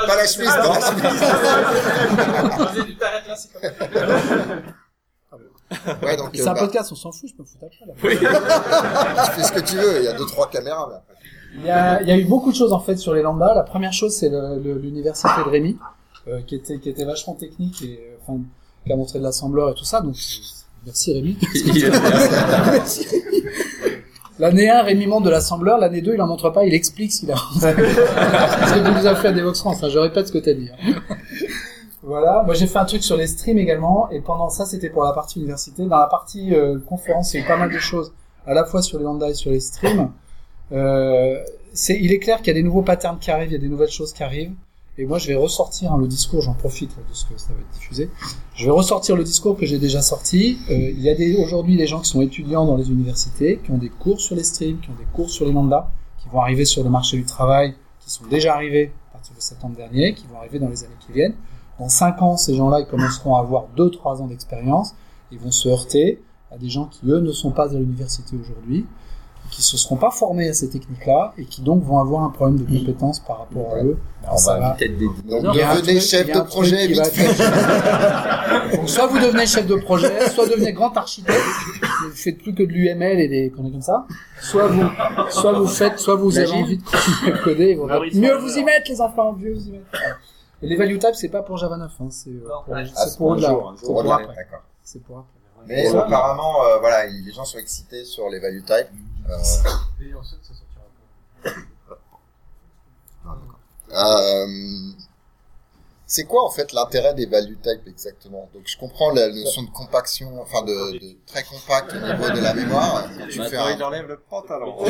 [0.06, 1.20] Pas la chemise, pas la chemise.
[2.98, 3.62] T'arrêtes là, c'est comme
[6.02, 8.14] Ouais, donc, C'est euh, un bah, podcast, on s'en fout, je peux me foutre après.
[8.14, 9.24] Là.
[9.26, 11.14] tu fais ce que tu veux, il y a deux, trois caméras, mais après.
[11.56, 13.54] Il y, a, il y a eu beaucoup de choses en fait sur les lambda.
[13.54, 15.76] La première chose, c'est l'université de Rémi,
[16.28, 18.40] euh, qui était qui était vachement technique et euh, enfin
[18.84, 20.00] qui a montré de l'assembleur et tout ça.
[20.00, 20.16] Donc
[20.84, 21.36] merci Rémi.
[22.72, 23.44] Merci, Rémi.
[24.40, 25.78] L'année 1, Rémi montre de l'assembleur.
[25.78, 27.72] L'année 2, il en montre pas, il explique ce qu'il a montré.
[27.72, 29.82] ce que vous nous avez fait à Devox France.
[29.84, 29.88] hein.
[29.90, 30.68] Je répète ce que t'as dit.
[30.72, 30.94] hein.
[32.02, 32.42] Voilà.
[32.44, 34.10] Moi, j'ai fait un truc sur les streams également.
[34.10, 35.84] Et pendant ça, c'était pour la partie université.
[35.86, 38.12] Dans la partie euh, conférence, il y a eu pas mal de choses,
[38.44, 40.10] à la fois sur les lambda et sur les streams.
[40.72, 41.42] Euh,
[41.72, 43.60] c'est, il est clair qu'il y a des nouveaux patterns qui arrivent, il y a
[43.60, 44.52] des nouvelles choses qui arrivent.
[44.96, 47.58] Et moi, je vais ressortir hein, le discours, j'en profite de ce que ça va
[47.58, 48.10] être diffusé.
[48.54, 50.58] Je vais ressortir le discours que j'ai déjà sorti.
[50.70, 53.78] Euh, il y a aujourd'hui des gens qui sont étudiants dans les universités, qui ont
[53.78, 55.90] des cours sur les streams, qui ont des cours sur les lambda,
[56.22, 59.40] qui vont arriver sur le marché du travail, qui sont déjà arrivés à partir de
[59.40, 61.34] septembre dernier, qui vont arriver dans les années qui viennent.
[61.80, 64.94] Dans cinq ans, ces gens-là, ils commenceront à avoir deux, trois ans d'expérience.
[65.32, 68.86] Ils vont se heurter à des gens qui, eux, ne sont pas à l'université aujourd'hui,
[69.54, 72.58] qui se seront pas formés à ces techniques-là et qui donc vont avoir un problème
[72.58, 73.96] de compétence par rapport à eux.
[74.28, 79.06] On Ça va vite être des Donc, devenez chef de projet, vite être- Donc, soit
[79.06, 81.38] vous devenez chef de projet, soit devenez grand architecte,
[82.02, 84.06] vous faites plus que de l'UML et des conneries comme ça,
[84.40, 84.84] soit vous,
[85.30, 88.34] soit vous faites, soit vous avez envie de continuer à coder, et vous Maurice mieux
[88.36, 89.84] vous y mettre les enfants, mieux vous y mettre.
[90.62, 93.38] Les value types, c'est pas pour Java 9, hein, c'est euh, pour, Ah, c'est pour
[93.38, 94.34] jour, un C'est jour, pour ok, après.
[94.34, 94.62] d'accord.
[94.82, 95.30] C'est pour après.
[95.66, 98.88] Mais apparemment, euh, voilà, il- les gens sont excités sur les value types.
[99.30, 99.36] Euh,
[100.00, 100.84] Et ensuite, ça sortira
[103.92, 104.46] euh,
[106.06, 108.48] c'est quoi en fait l'intérêt des value types exactement?
[108.52, 112.40] Donc je comprends la notion de compaction, enfin de, de très compact au niveau de
[112.40, 113.08] la mémoire.
[113.18, 113.70] Quand tu fais un...
[113.70, 114.76] il enlève le pantalon.
[114.76, 114.86] Pour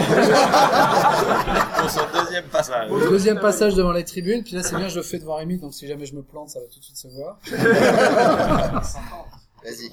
[1.91, 2.91] son deuxième passage.
[2.91, 5.73] Deuxième passage devant les tribunes, puis là c'est bien, je le fais devant Rémi, donc
[5.73, 7.39] si jamais je me plante, ça va tout de suite se voir.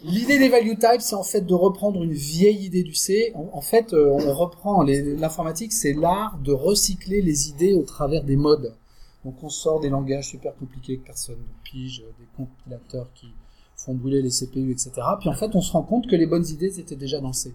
[0.03, 3.31] L'idée des value types, c'est en fait de reprendre une vieille idée du C.
[3.35, 8.23] En, en fait, euh, on reprend l'informatique, c'est l'art de recycler les idées au travers
[8.23, 8.75] des modes.
[9.23, 13.27] Donc on sort des langages super compliqués que personne ne pige, euh, des compilateurs qui
[13.75, 14.91] font brûler les CPU, etc.
[15.19, 17.33] Puis en fait, on se rend compte que les bonnes idées étaient déjà dans le
[17.33, 17.53] C.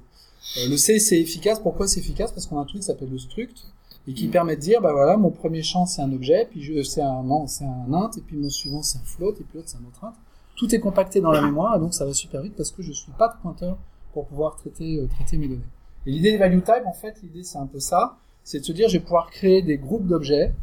[0.59, 1.61] Euh, le C, c'est efficace.
[1.61, 2.33] Pourquoi c'est efficace?
[2.33, 3.67] Parce qu'on a un truc qui s'appelle le struct
[4.09, 7.03] et qui permet de dire, bah voilà, mon premier champ c'est un objet, puis c'est
[7.03, 9.69] un non, c'est un int, et puis mon suivant c'est un float, et puis l'autre
[9.69, 10.15] c'est un autre int.
[10.57, 12.93] Tout est compacté dans la mémoire, et donc ça va super vite parce que je
[12.93, 13.79] suis pas de pointeur
[14.13, 15.67] pour pouvoir traiter euh, traiter mes données.
[16.07, 18.73] Et l'idée des value type, en fait, l'idée c'est un peu ça, c'est de se
[18.73, 20.55] dire, je vais pouvoir créer des groupes d'objets.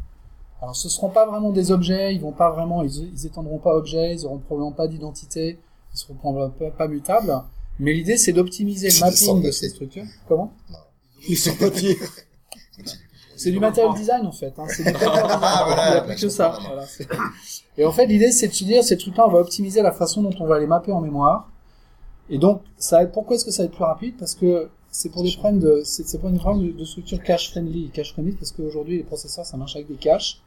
[0.60, 3.74] Alors ce seront pas vraiment des objets, ils vont pas vraiment, ils, ils étendront pas
[3.74, 5.58] objets, ils auront probablement pas d'identité,
[5.92, 7.32] ils seront probablement pas, pas mutables.
[7.78, 10.06] Mais l'idée c'est d'optimiser le mapping de ces structures.
[10.26, 10.52] Comment?
[11.28, 11.98] Ils sont papier.
[13.44, 14.54] c'est du material design en fait.
[14.58, 14.64] Hein.
[14.68, 14.84] C'est.
[15.02, 16.58] Ah, voilà, Il n'y a plus que ça.
[16.66, 16.84] Voilà,
[17.76, 20.22] et en fait, l'idée, c'est de se dire, ces trucs-là, on va optimiser la façon
[20.22, 21.50] dont on va les mapper en mémoire.
[22.30, 24.14] Et donc, ça va être, pourquoi est-ce que ça va être plus rapide?
[24.18, 27.50] Parce que c'est pour des problèmes de, c'est pour une problème de, de structure cache
[27.50, 27.90] friendly.
[27.90, 30.40] Cache friendly parce qu'aujourd'hui, les processeurs, ça marche avec des caches.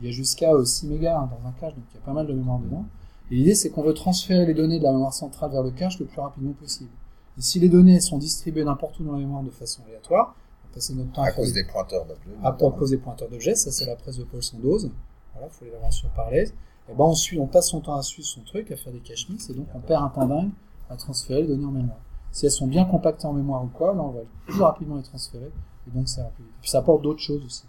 [0.00, 2.06] Il y a jusqu'à euh, 6 mégas hein, dans un cache, donc il y a
[2.06, 2.84] pas mal de mémoire dedans.
[3.30, 5.98] Et l'idée, c'est qu'on veut transférer les données de la mémoire centrale vers le cache
[5.98, 6.90] le plus rapidement possible.
[7.36, 10.34] Et si les données sont distribuées n'importe où dans la mémoire de façon aléatoire,
[10.72, 12.36] passer notre temps à, À cause des pointeurs d'objets.
[12.42, 14.90] à cause des pointeurs d'objets, ça c'est la presse de Paul Sandoz.
[15.34, 16.52] Voilà, faut les avoir sur Parlez.
[16.90, 19.26] Et ben ensuite, on passe son temps à suivre son truc, à faire des cache
[19.50, 20.50] et donc on perd un temps dingue
[20.88, 21.98] à transférer les données en mémoire.
[22.30, 25.02] Si elles sont bien compactées en mémoire ou quoi, là on va plus rapidement les
[25.02, 25.50] transférer,
[25.86, 26.54] et donc ça va plus vite.
[26.60, 27.64] Puis ça apporte d'autres choses aussi.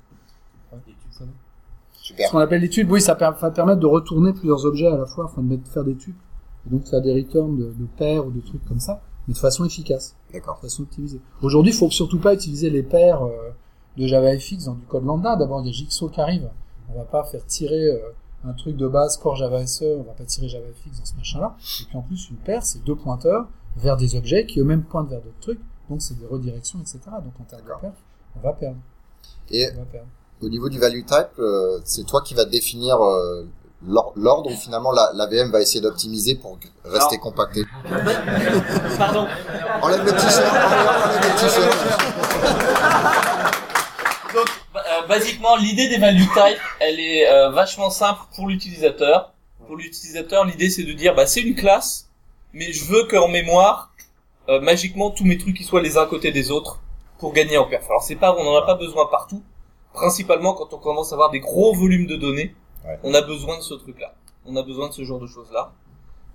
[0.72, 0.80] Ouais,
[1.12, 1.32] ça va.
[1.94, 2.28] Super.
[2.28, 5.06] Ce qu'on appelle des tubes, oui, ça va permettre de retourner plusieurs objets à la
[5.06, 6.16] fois, enfin de faire des tubes,
[6.66, 9.40] et donc faire des returns de, de paires ou de trucs comme ça, mais de
[9.40, 10.56] façon efficace D'accord.
[10.56, 11.22] de façon optimisée.
[11.44, 13.52] Aujourd'hui, il faut surtout pas utiliser les paires euh,
[13.96, 15.36] de JavaFX dans du code lambda.
[15.36, 16.50] D'abord, il y a Jigsaw qui arrive.
[16.92, 18.00] On va pas faire tirer euh,
[18.44, 21.56] un truc de base core Java SE, on va pas tirer JavaFX dans ce machin-là.
[21.82, 25.10] Et puis en plus, une paire, c'est deux pointeurs vers des objets qui eux-mêmes pointent
[25.10, 25.62] vers d'autres trucs.
[25.92, 27.00] Donc c'est des redirections, etc.
[27.24, 27.94] Donc en termes de paire,
[28.36, 28.78] on va perdre.
[29.52, 30.08] Et On va perdre.
[30.42, 33.00] au niveau du value type, euh, c'est toi qui vas définir
[33.86, 37.64] l'ordre où finalement la, la VM va essayer d'optimiser pour rester compacté.
[38.98, 39.28] Pardon.
[39.82, 42.70] Enlève le t-shirt, enlève enlève le t-shirt.
[44.34, 49.34] Donc, euh, basiquement, l'idée des value type, elle est euh, vachement simple pour l'utilisateur.
[49.66, 52.10] Pour l'utilisateur, l'idée c'est de dire, bah c'est une classe,
[52.54, 53.92] mais je veux qu'en mémoire,
[54.50, 56.82] euh, magiquement, tous mes trucs ils soient les uns à côté des autres
[57.20, 57.86] pour gagner en perf.
[57.90, 59.44] Alors c'est pas, on n'en a pas besoin partout.
[59.94, 62.56] Principalement quand on commence à avoir des gros volumes de données,
[62.86, 63.00] Ouais.
[63.04, 64.16] On a besoin de ce truc-là.
[64.46, 65.74] On a besoin de ce genre de choses-là.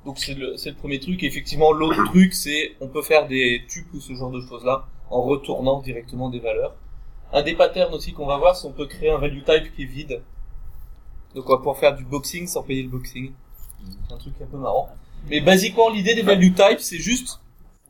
[0.04, 1.22] Donc c'est le, c'est le premier truc.
[1.22, 4.86] Et effectivement, l'autre truc, c'est on peut faire des tuples ou ce genre de choses-là
[5.10, 6.74] en retournant directement des valeurs.
[7.32, 9.82] Un des patterns aussi qu'on va voir, c'est on peut créer un value type qui
[9.82, 10.22] est vide.
[11.34, 13.32] Donc on va pouvoir faire du boxing sans payer le boxing.
[14.08, 14.88] C'est un truc un peu marrant.
[15.28, 17.40] Mais basiquement, l'idée des value types, c'est juste,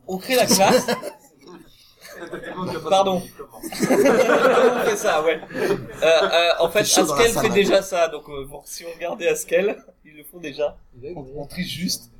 [0.07, 0.87] on crée la classe.
[2.89, 3.21] Pardon.
[3.61, 5.39] on fait ça, ouais.
[5.53, 7.53] Euh, euh, en fait, Haskell salle, fait hein.
[7.53, 8.07] déjà ça.
[8.07, 10.77] Donc, euh, bon, si on regardait Haskell, ils le font déjà.
[11.15, 12.11] On, on triche juste.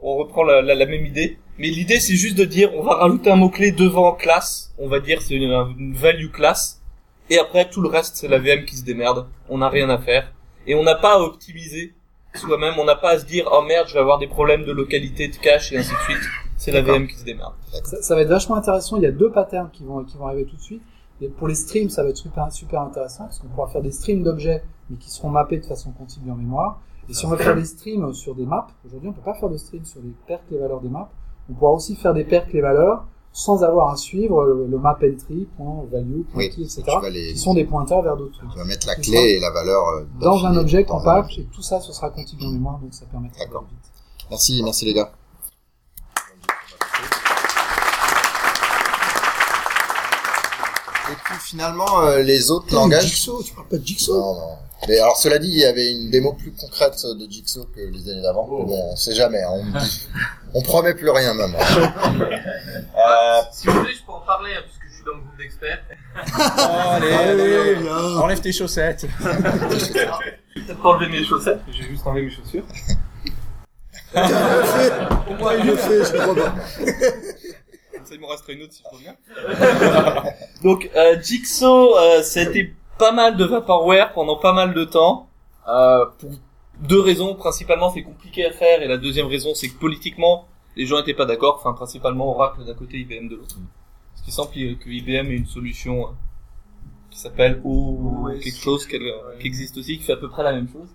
[0.00, 1.38] On reprend la, la, la même idée.
[1.58, 4.72] Mais l'idée, c'est juste de dire, on va rajouter un mot-clé devant classe.
[4.78, 6.80] On va dire, c'est une, une value class.
[7.30, 9.28] Et après, tout le reste, c'est la VM qui se démerde.
[9.48, 10.32] On n'a rien à faire.
[10.66, 11.94] Et on n'a pas à optimiser
[12.34, 12.74] soi-même.
[12.78, 15.28] On n'a pas à se dire, oh merde, je vais avoir des problèmes de localité,
[15.28, 16.28] de cache, et ainsi de suite.
[16.64, 17.54] C'est la VM qui se démerde.
[17.84, 18.96] Ça, ça va être vachement intéressant.
[18.96, 20.82] Il y a deux patterns qui vont, qui vont arriver tout de suite.
[21.20, 23.90] Et pour les streams, ça va être super, super intéressant parce qu'on pourra faire des
[23.92, 26.80] streams d'objets, mais qui seront mappés de façon continue en mémoire.
[27.08, 29.48] Et si on veut faire des streams sur des maps, aujourd'hui on peut pas faire
[29.48, 31.10] de stream sur les paires clés valeurs des maps.
[31.50, 34.96] On pourra aussi faire des paires clés valeurs sans avoir à suivre le, le map
[35.02, 36.82] entry, point value, point Oui, key, etc.
[37.10, 38.50] les- Qui sont des pointeurs vers d'autres trucs.
[38.50, 41.62] Tu vas mettre la clé et la valeur euh, dans un objet compact et tout
[41.62, 43.90] ça, ce sera continu en mémoire, donc ça permettra d'aller vite.
[44.30, 45.10] Merci, merci les gars.
[51.10, 53.04] Et puis finalement, euh, les autres langages.
[53.04, 54.56] Jigsaw, tu parles pas de Jigsaw Non, non.
[54.88, 58.08] Mais alors, cela dit, il y avait une démo plus concrète de Jigsaw que les
[58.10, 58.48] années d'avant.
[58.50, 59.42] Mais Bon, on sait jamais.
[59.42, 60.08] hein, on, dit-
[60.54, 61.54] on promet plus rien même.
[62.94, 65.36] Euh, Si vous voulez, je peux en parler, hein, puisque je suis dans le groupe
[65.36, 65.82] d'experts.
[66.68, 67.96] allez, allez, viens.
[68.20, 69.06] Enlève tes chaussettes.
[69.20, 72.64] Peut-être pas enlever mes chaussettes, j'ai juste enlevé mes chaussures.
[75.26, 76.54] Pour moi, il le fait, je comprends pas.
[78.02, 79.14] Comme ça, il m'en restera une autre s'il faut bien.
[80.64, 84.84] Donc, euh, Jigsaw, euh, ça a été pas mal de vaporware pendant pas mal de
[84.84, 85.28] temps.
[85.68, 86.30] Euh, pour
[86.80, 87.36] deux raisons.
[87.36, 88.82] Principalement, c'est compliqué à faire.
[88.82, 91.58] Et la deuxième raison, c'est que politiquement, les gens étaient pas d'accord.
[91.60, 93.54] Enfin, principalement Oracle d'un côté, IBM de l'autre.
[94.16, 96.10] Ce qui semble que IBM ait une solution euh,
[97.08, 98.96] qui s'appelle O quelque chose qui
[99.44, 100.88] existe aussi, qui fait à peu près la même chose.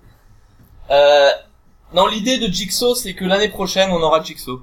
[0.91, 1.29] Euh,
[1.93, 4.61] non, l'idée de Jigsaw, c'est que l'année prochaine, on aura Jigsaw.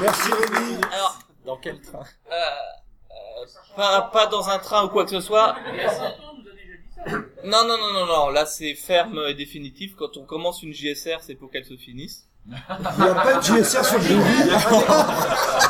[0.00, 0.76] Merci Rémi.
[0.92, 2.00] Alors, Dans quel train?
[2.30, 2.34] euh,
[3.10, 3.46] euh,
[3.76, 5.56] pas, pas dans un train ou quoi que ce soit.
[7.44, 9.94] Non, non, non, non, non, là c'est ferme et définitif.
[9.96, 12.24] Quand on commence une JSR, c'est pour qu'elle se finisse.
[12.46, 14.14] Il n'y a pas de JSR sur le jeu.
[14.16, 14.46] Il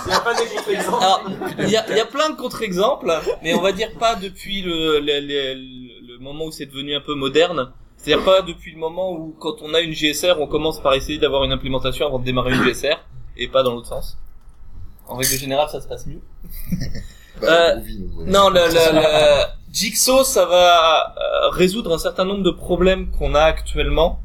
[0.09, 1.03] n'y a pas des contre-exemples.
[1.03, 1.25] Alors,
[1.59, 4.63] il y a, il y a plein de contre-exemples, mais on va dire pas depuis
[4.63, 7.73] le, le, le- le moment où c'est devenu un peu moderne.
[8.05, 11.19] C'est-à-dire pas depuis le moment où, quand on a une GSR, on commence par essayer
[11.19, 12.99] d'avoir une implémentation avant de démarrer une GSR,
[13.39, 14.19] et pas dans l'autre sens.
[15.07, 16.21] En règle générale, ça se passe mieux.
[17.43, 17.75] Euh,
[18.27, 23.35] non, le, le, le Jigsaw, ça va euh, résoudre un certain nombre de problèmes qu'on
[23.35, 24.21] a actuellement.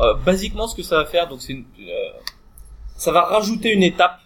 [0.00, 2.08] Euh, basiquement, ce que ça va faire, donc c'est, une- euh,
[2.96, 4.18] ça va rajouter une étape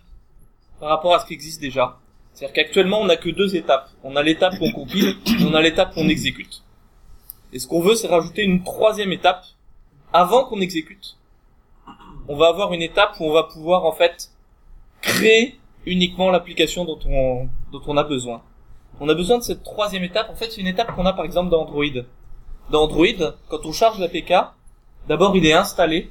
[0.78, 1.98] par rapport à ce qui existe déjà.
[2.32, 3.90] C'est-à-dire qu'actuellement, on n'a que deux étapes.
[4.04, 6.62] On a l'étape où on compile, et on a l'étape où on exécute.
[7.52, 9.44] Et ce qu'on veut, c'est rajouter une troisième étape
[10.12, 11.16] avant qu'on exécute.
[12.28, 14.30] On va avoir une étape où on va pouvoir en fait
[15.00, 18.42] créer uniquement l'application dont on, dont on a besoin.
[19.00, 20.28] On a besoin de cette troisième étape.
[20.30, 21.84] En fait, c'est une étape qu'on a par exemple dans Android.
[22.70, 24.34] Dans Android, quand on charge l'APK,
[25.06, 26.10] d'abord il est installé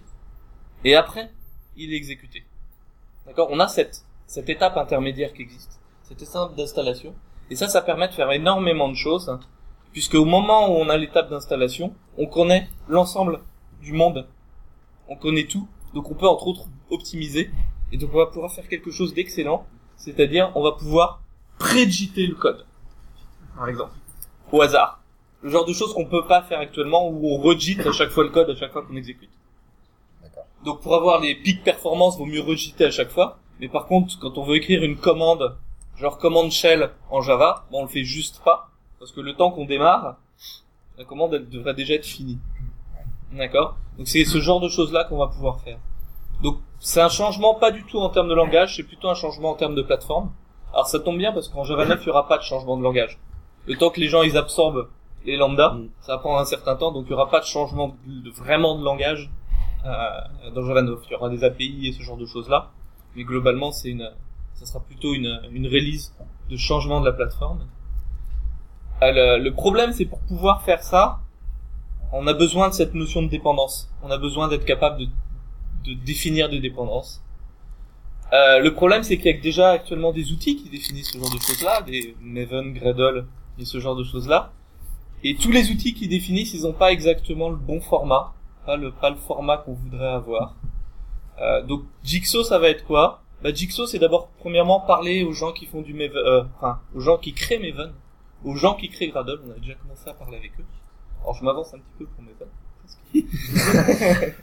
[0.83, 1.29] et après
[1.75, 2.43] il est exécuté.
[3.27, 3.49] D'accord?
[3.51, 7.13] On a cette, cette étape intermédiaire qui existe, cette étape d'installation.
[7.49, 9.39] Et ça, ça permet de faire énormément de choses, hein,
[9.97, 13.39] puisque au moment où on a l'étape d'installation, on connaît l'ensemble
[13.81, 14.27] du monde.
[15.07, 17.49] On connaît tout, donc on peut entre autres optimiser,
[17.91, 21.23] et donc on va pouvoir faire quelque chose d'excellent, c'est-à-dire on va pouvoir
[21.57, 22.63] prédigiter le code,
[23.55, 23.93] par exemple,
[24.51, 25.01] au hasard.
[25.41, 28.23] Le genre de choses qu'on peut pas faire actuellement, où on regite à chaque fois
[28.23, 29.31] le code, à chaque fois qu'on exécute.
[30.63, 33.39] Donc pour avoir les pics performance, vaut mieux regiter à chaque fois.
[33.59, 35.57] Mais par contre, quand on veut écrire une commande,
[35.97, 38.69] genre commande shell en Java, bon, on le fait juste pas.
[38.99, 40.17] Parce que le temps qu'on démarre,
[40.97, 42.39] la commande elle devrait déjà être finie.
[43.31, 43.77] D'accord?
[43.97, 45.77] Donc c'est ce genre de choses-là qu'on va pouvoir faire.
[46.41, 49.51] Donc c'est un changement pas du tout en termes de langage, c'est plutôt un changement
[49.51, 50.31] en termes de plateforme.
[50.73, 52.83] Alors ça tombe bien parce qu'en Java 9, il y aura pas de changement de
[52.83, 53.17] langage.
[53.65, 54.87] Le temps que les gens ils absorbent
[55.25, 57.97] les lambda, ça va prendre un certain temps, donc il y aura pas de changement
[58.05, 59.29] de, de- vraiment de langage
[59.85, 60.99] euh, dans Java 9.
[61.07, 62.71] Il y aura des API et ce genre de choses-là.
[63.15, 64.09] Mais globalement, c'est une,
[64.53, 66.13] ça sera plutôt une, une release
[66.49, 67.67] de changement de la plateforme.
[69.03, 71.19] Euh, le, le problème, c'est pour pouvoir faire ça,
[72.11, 73.89] on a besoin de cette notion de dépendance.
[74.03, 75.07] On a besoin d'être capable de,
[75.85, 77.21] de définir des dépendances.
[78.33, 81.33] Euh, le problème, c'est qu'il y a déjà actuellement des outils qui définissent ce genre
[81.33, 83.25] de choses-là, des Maven, Gradle,
[83.59, 84.51] et ce genre de choses-là.
[85.23, 88.33] Et tous les outils qu'ils définissent, ils n'ont pas exactement le bon format,
[88.65, 90.55] pas le, pas le format qu'on voudrait avoir.
[91.41, 93.21] Euh, donc Jigsaw, ça va être quoi?
[93.43, 96.99] Bah, Jigsaw, c'est d'abord, premièrement, parler aux gens qui font du Maven, euh, enfin, aux
[96.99, 97.93] gens qui créent Maven,
[98.43, 99.41] aux gens qui créent Gradle.
[99.47, 100.65] On a déjà commencé à parler avec eux.
[101.21, 102.47] Alors, je m'avance un petit peu pour Maven.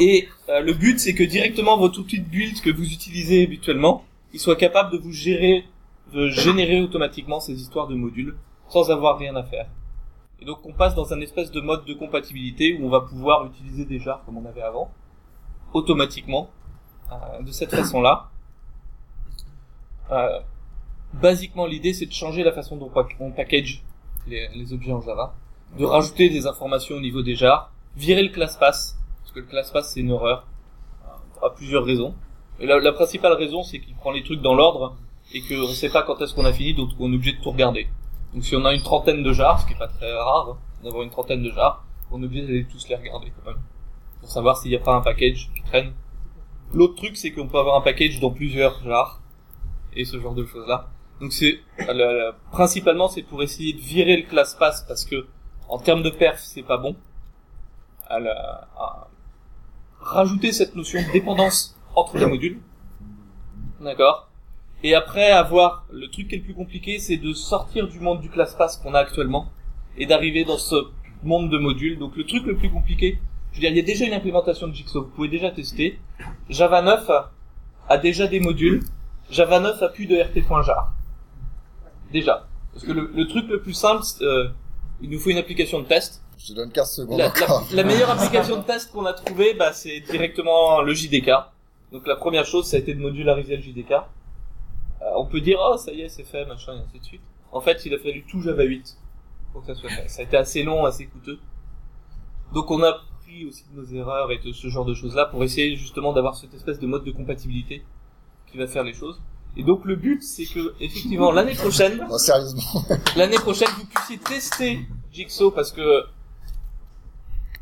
[0.00, 4.04] Et euh, le but, c'est que directement votre outil de build que vous utilisez habituellement,
[4.32, 5.64] il soit capable de vous gérer,
[6.12, 8.36] de générer automatiquement ces histoires de modules
[8.68, 9.66] sans avoir rien à faire.
[10.40, 13.46] Et donc, on passe dans un espèce de mode de compatibilité où on va pouvoir
[13.46, 14.90] utiliser des jars comme on avait avant,
[15.72, 16.50] automatiquement,
[17.12, 18.30] euh, de cette façon-là.
[20.10, 20.40] Euh,
[21.14, 22.90] basiquement, l'idée, c'est de changer la façon dont
[23.20, 23.82] on package
[24.26, 25.34] les, objets en Java,
[25.78, 29.46] de rajouter des informations au niveau des jars, virer le class pass, parce que le
[29.46, 30.46] class pass c'est une horreur,
[31.42, 32.14] à plusieurs raisons.
[32.60, 34.96] La, principale raison, c'est qu'il prend les trucs dans l'ordre
[35.34, 37.42] et qu'on ne sait pas quand est-ce qu'on a fini, donc on est obligé de
[37.42, 37.88] tout regarder.
[38.32, 40.58] Donc si on a une trentaine de jars, ce qui est pas très rare, hein,
[40.84, 43.60] d'avoir une trentaine de jars, on est obligé d'aller tous les regarder quand même,
[44.20, 45.92] pour savoir s'il n'y a pas un package qui traîne.
[46.72, 49.20] L'autre truc, c'est qu'on peut avoir un package dans plusieurs jars
[49.94, 50.91] et ce genre de choses là.
[51.22, 51.60] Donc c'est
[52.50, 55.28] principalement c'est pour essayer de virer le class pass parce que
[55.68, 56.96] en termes de perf c'est pas bon.
[58.10, 59.08] La, à
[60.00, 62.60] rajouter cette notion de dépendance entre les modules.
[63.80, 64.28] D'accord
[64.82, 68.20] Et après avoir le truc qui est le plus compliqué c'est de sortir du monde
[68.20, 69.46] du class pass qu'on a actuellement
[69.96, 70.74] et d'arriver dans ce
[71.22, 72.00] monde de modules.
[72.00, 73.20] Donc le truc le plus compliqué,
[73.52, 76.00] je veux dire il y a déjà une implémentation de Jigsaw, vous pouvez déjà tester.
[76.50, 77.10] Java 9
[77.88, 78.82] a déjà des modules.
[79.30, 80.92] Java 9 a plus de rt.jar.
[82.12, 82.46] Déjà.
[82.72, 84.48] Parce que le, le truc le plus simple, euh,
[85.00, 86.22] il nous faut une application de test.
[86.38, 87.66] Je te donne 15 secondes La, encore.
[87.70, 91.30] la- la meilleure application de test qu'on a trouvée, bah, c'est directement le JDK.
[91.92, 93.92] Donc la première chose, ça a été de modulariser le JDK.
[93.92, 97.20] Euh, on peut dire, oh, ça y est, c'est fait, machin, et ainsi de suite.
[97.52, 98.96] En fait, il a fallu tout Java 8
[99.52, 100.08] pour que ça soit fait.
[100.08, 101.38] Ça a été assez long, assez coûteux.
[102.54, 105.42] Donc on a appris aussi de nos erreurs et de ce genre de choses-là pour
[105.44, 107.82] essayer justement d'avoir cette espèce de mode de compatibilité
[108.50, 109.20] qui va faire les choses.
[109.56, 112.62] Et donc le but, c'est que effectivement l'année prochaine, Non, sérieusement.
[113.16, 116.04] l'année prochaine, vous puissiez tester Jigsaw parce que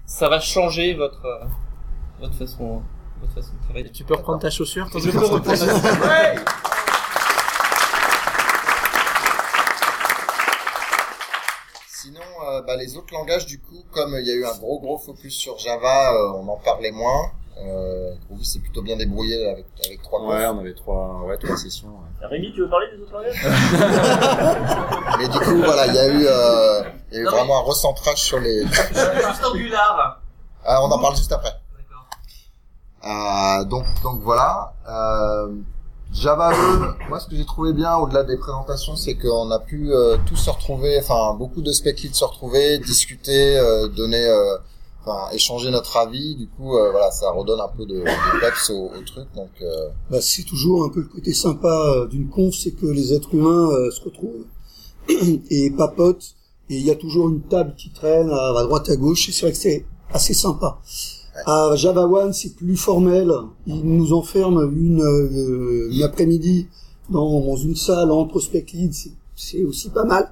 [0.07, 1.45] ça va changer votre euh,
[2.20, 2.82] votre façon
[3.20, 3.91] votre façon de travailler.
[3.91, 5.74] Tu peux reprendre ta chaussure quand Je peux reprendre ta chaussure.
[6.07, 6.36] Ouais.
[11.88, 14.80] Sinon, euh, bah, les autres langages, du coup, comme il y a eu un gros
[14.80, 17.32] gros focus sur Java, euh, on en parlait moins.
[17.62, 21.56] Euh, Groovy s'est plutôt bien débrouillé avec, avec trois Ouais, on avait trois, ouais, trois
[21.56, 21.88] sessions.
[21.88, 22.26] ouais.
[22.26, 23.36] Rémi, tu veux parler des autres langages
[25.18, 27.58] Mais du coup, voilà, il y a eu, euh, il y a eu Non, vraiment
[27.58, 28.62] un recentrage sur les.
[28.66, 30.20] Juste Angular.
[30.64, 31.52] Ah, on en parle juste après.
[33.04, 34.74] Euh, donc, donc voilà.
[34.88, 35.54] Euh,
[36.12, 39.92] Java E, moi ce que j'ai trouvé bien au-delà des présentations, c'est qu'on a pu
[39.92, 44.56] euh, tous se retrouver, enfin beaucoup de spec leads se retrouver, discuter, euh, donner, euh,
[45.03, 46.36] enfin échanger notre avis.
[46.36, 49.26] Du coup, euh, voilà, ça redonne un peu de, de peps au, au truc.
[49.34, 52.86] Donc, euh, Bah, c'est toujours un peu le côté sympa euh, d'une conf, c'est que
[52.86, 54.44] les êtres humains euh, se retrouvent
[55.51, 56.34] et papotent,
[56.68, 59.32] et il y a toujours une table qui traîne à, à droite à gauche, et
[59.32, 60.78] c'est vrai que c'est assez sympa.
[61.46, 63.32] À Java One, c'est plus formel.
[63.66, 66.66] Ils nous enferment une, euh, une après-midi
[67.09, 70.30] dans une salle entre spec leads, c'est- c'est aussi pas mal.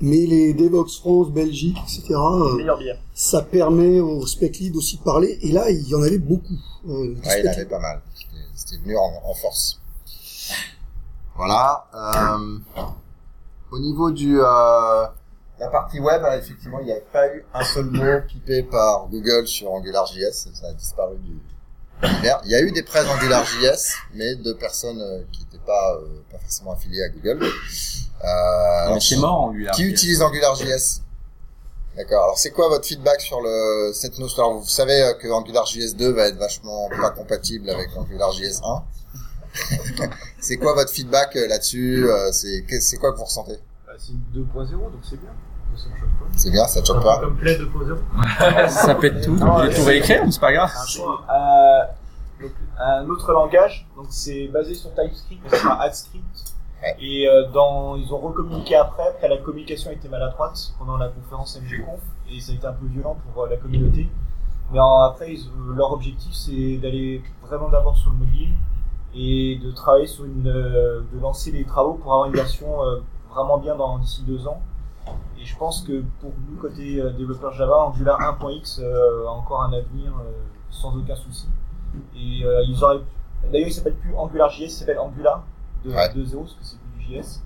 [0.00, 2.98] Mais les Devox France, Belgique, etc., euh, Meilleure bière.
[3.14, 5.38] ça permet aux spec leads aussi de parler.
[5.42, 6.54] Et là, il y en avait beaucoup.
[6.88, 8.00] euh, ouais, il spec avait pas mal.
[8.54, 9.80] C'était- venu en, en force.
[11.36, 11.86] Voilà.
[11.94, 12.58] Euh,
[13.70, 15.06] au niveau du euh,
[15.58, 19.06] la partie web, euh, effectivement, il n'y a pas eu un seul mot pipé par
[19.08, 20.48] Google sur AngularJS.
[20.52, 21.38] Ça a disparu du.
[22.44, 26.20] Il y a eu des prêts AngularJS, mais de personnes euh, qui n'étaient pas euh,
[26.30, 27.44] pas forcément affiliées à Google.
[28.24, 29.76] Euh, c'est mort, AngularJS.
[29.76, 31.02] Qui utilise AngularJS
[31.96, 32.22] D'accord.
[32.24, 34.42] Alors c'est quoi votre feedback sur le cette notion?
[34.42, 38.82] Alors, Vous savez euh, que AngularJS 2 va être vachement pas compatible avec AngularJS 1.
[40.40, 42.08] c'est quoi votre feedback euh, là-dessus?
[42.08, 43.58] Euh, C'est quoi que vous ressentez?
[43.86, 45.30] Bah, c'est 2.0, donc c'est bien.
[46.36, 47.92] C'est bien, ça te choque pas Comme Play 2.0.
[47.92, 49.36] Ouais, ça pète tout.
[49.36, 50.70] Non, tout réécrire, mais c'est pas grave.
[50.70, 56.24] Euh, donc, un autre langage, donc c'est basé sur TypeScript, mais c'est un AdScript.
[57.00, 61.60] Et euh, dans, ils ont recommuniqué après, après la communication été maladroite pendant la conférence
[61.60, 62.00] MGConf,
[62.30, 64.08] et ça a été un peu violent pour euh, la communauté.
[64.72, 65.34] Mais après,
[65.74, 68.52] leur objectif c'est d'aller vraiment d'abord sur le mobile
[69.14, 72.76] et de travailler sur une, euh, de lancer les travaux pour avoir une version
[73.30, 74.60] vraiment bien dans d'ici deux ans.
[75.40, 79.72] Et je pense que pour nous, côté développeur Java, Angular 1.x euh, a encore un
[79.72, 80.12] avenir
[80.70, 81.48] sans aucun souci.
[82.14, 83.00] Et ils auraient.
[83.50, 85.42] D'ailleurs, il s'appelle plus AngularJS, il s'appelle Angular
[85.84, 86.08] de Ouais.
[86.08, 87.40] 2.0 parce que c'est plus du JS.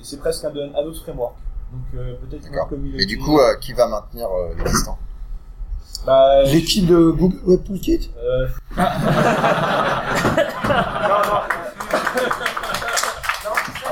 [0.00, 1.34] Et c'est presque un, un autre framework.
[1.72, 2.68] Donc euh, peut-être une D'accord.
[2.68, 3.02] communauté.
[3.02, 4.98] Et du coup, euh, qui va maintenir euh, l'existant
[6.06, 8.48] Bah, L'équipe de Google Web Toolkit euh,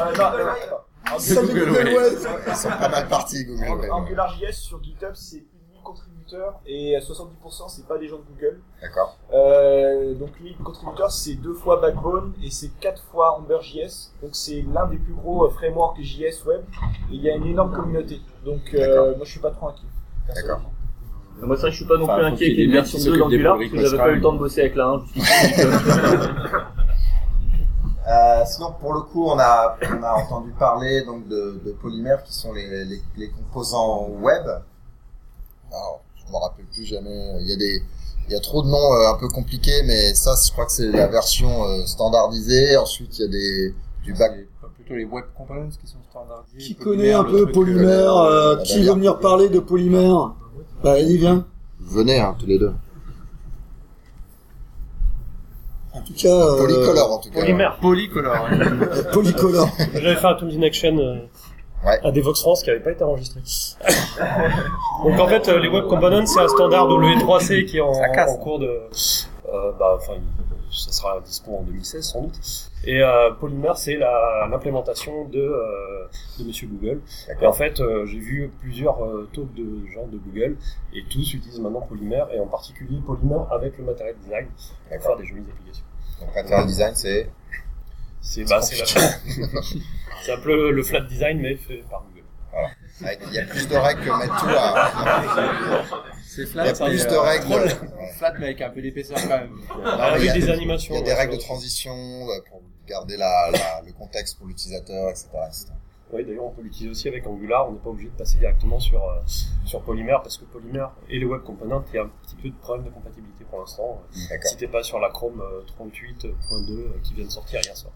[0.01, 0.45] Euh, non, non,
[1.13, 1.19] non.
[1.19, 2.13] Celle de Google Web.
[2.49, 3.81] Ils sont pas mal partis, Google.
[3.81, 3.91] Web.
[3.91, 8.19] AngularJS sur GitHub, c'est plus de 1000 contributeurs et à 70% c'est pas des gens
[8.19, 8.61] de Google.
[8.81, 9.17] D'accord.
[9.33, 14.13] Euh, donc 1000 contributeurs, c'est deux fois Backbone et c'est quatre fois AmberJS.
[14.23, 16.63] Donc c'est l'un des plus gros euh, frameworks JS web
[17.11, 18.21] et il y a une énorme communauté.
[18.45, 19.87] Donc euh, moi je suis pas trop inquiet.
[20.35, 20.61] D'accord.
[21.43, 22.65] Moi, c'est vrai que je suis pas non Enfin, plus inquiet qu'il qu'il y ait
[22.65, 24.21] y une ait des version mecs qui 2 d'Angular, parce que j'avais pas eu le
[24.21, 25.01] temps de bosser avec la 1.
[28.09, 32.25] Euh, sinon, pour le coup, on a, on a entendu parler donc de, de polymères
[32.25, 34.43] qui sont les, les, les composants web.
[35.71, 37.33] Alors, je me rappelle plus jamais.
[37.41, 37.83] Il y a des,
[38.29, 40.73] il y a trop de noms euh, un peu compliqués, mais ça, je crois que
[40.73, 42.77] c'est la version euh, standardisée.
[42.77, 44.33] Ensuite, il y a des du back.
[44.75, 46.59] Plutôt les web components qui sont standardisés.
[46.59, 50.35] Qui connaît un peu Polymère euh, euh, Qui veut venir parler de Polymère
[50.83, 51.47] Bah, allez, viens.
[51.81, 52.73] Venez, hein, tous les deux.
[55.93, 56.29] En tout cas...
[56.29, 57.41] euh, Polycolor, en tout cas.
[57.41, 57.79] Polymère.
[57.81, 58.49] Polycolor.
[59.13, 59.69] Polycolor.
[59.95, 61.17] J'avais fait un Tools in Action euh,
[61.85, 61.99] Ouais.
[62.05, 63.41] à Devox France qui n'avait pas été enregistré.
[65.05, 68.37] Donc en fait, euh, les Web Components, c'est un standard W3C qui est en, en
[68.37, 68.67] cours de...
[68.67, 70.15] euh, bah, enfin,
[70.71, 72.39] ça sera dispo en 2016 sans doute.
[72.85, 76.07] Et euh, Polymer, c'est l'implémentation de, euh,
[76.39, 77.01] de Monsieur Google.
[77.41, 78.99] Et en fait, euh, j'ai vu plusieurs
[79.33, 80.57] talks de gens de Google
[80.95, 84.47] et tous utilisent maintenant Polymer et en particulier Polymer avec le matériel design
[84.91, 85.85] pour faire des jolies applications.
[86.21, 87.31] Donc, Material Design, c'est
[88.21, 88.87] C'est bah, c'est la-
[90.25, 92.25] c'est un peu le flat design mais fait par Google.
[92.53, 92.69] Voilà.
[93.03, 96.11] Ouais, Il y a plus de règles que mettre tout à.
[96.27, 96.67] C'est Il flat.
[96.67, 97.69] y a plus mais, de euh, règles.
[98.19, 99.51] Flat, mais avec un peu d'épaisseur quand même.
[99.79, 102.41] Non, Avec il y a- des animations, Il y a des règles de transition euh,
[102.49, 105.29] pour garder la, la- le contexte pour l'utilisateur, etc.
[105.49, 105.67] etc.
[106.13, 107.69] Oui, d'ailleurs, on peut l'utiliser aussi avec Angular.
[107.69, 109.21] On n'est pas obligé de passer directement sur, euh,
[109.65, 112.49] sur Polymer parce que Polymer et les web components, il y a un petit peu
[112.49, 114.03] de problème de compatibilité pour l'instant.
[114.29, 114.51] D'accord.
[114.51, 117.93] Si t'es pas sur la Chrome euh, 38.2 euh, qui vient de sortir hier soir.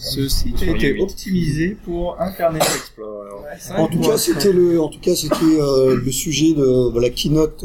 [0.00, 3.30] Ce site a été optimisé pour Internet Explorer.
[3.76, 7.64] En tout cas, c'était le, en tout cas, c'était euh, le sujet de, la keynote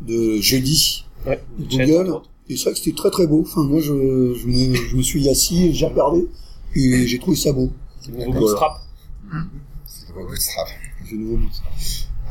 [0.00, 2.20] de jeudi Ouais, de Google.
[2.48, 3.42] Et c'est vrai que c'était très très beau.
[3.42, 3.92] Enfin, moi, je,
[4.34, 6.26] je, me, je me suis assis, et j'ai regardé
[6.74, 7.70] et j'ai trouvé ça beau.
[8.00, 8.80] C'est le nouveau Bootstrap.
[9.86, 10.68] C'est le bootstrap.
[11.08, 11.72] J'ai nouveau bootstrap.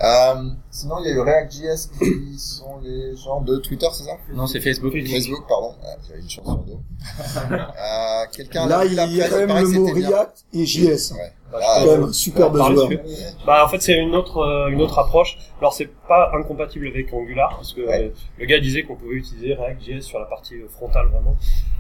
[0.03, 4.17] Euh, sinon, il y a eu React.js qui sont les gens de Twitter, c'est ça
[4.33, 4.91] Non, c'est Facebook.
[4.93, 5.75] Facebook, pardon.
[5.83, 6.73] Ah, J'avais une chance sur deux.
[7.53, 9.85] euh, Quelqu'un Là, il y a quand même le mot.
[9.93, 11.11] React et JS.
[11.13, 11.31] Ouais.
[11.51, 12.99] Bah, Ah, Quand même, super dessus.
[13.45, 15.37] Bah, en fait, c'est une autre, euh, une autre approche.
[15.59, 18.05] Alors, c'est pas incompatible avec Angular, parce que Ouais.
[18.05, 18.09] euh,
[18.39, 21.35] le gars disait qu'on pouvait utiliser React.js sur la partie frontale, vraiment.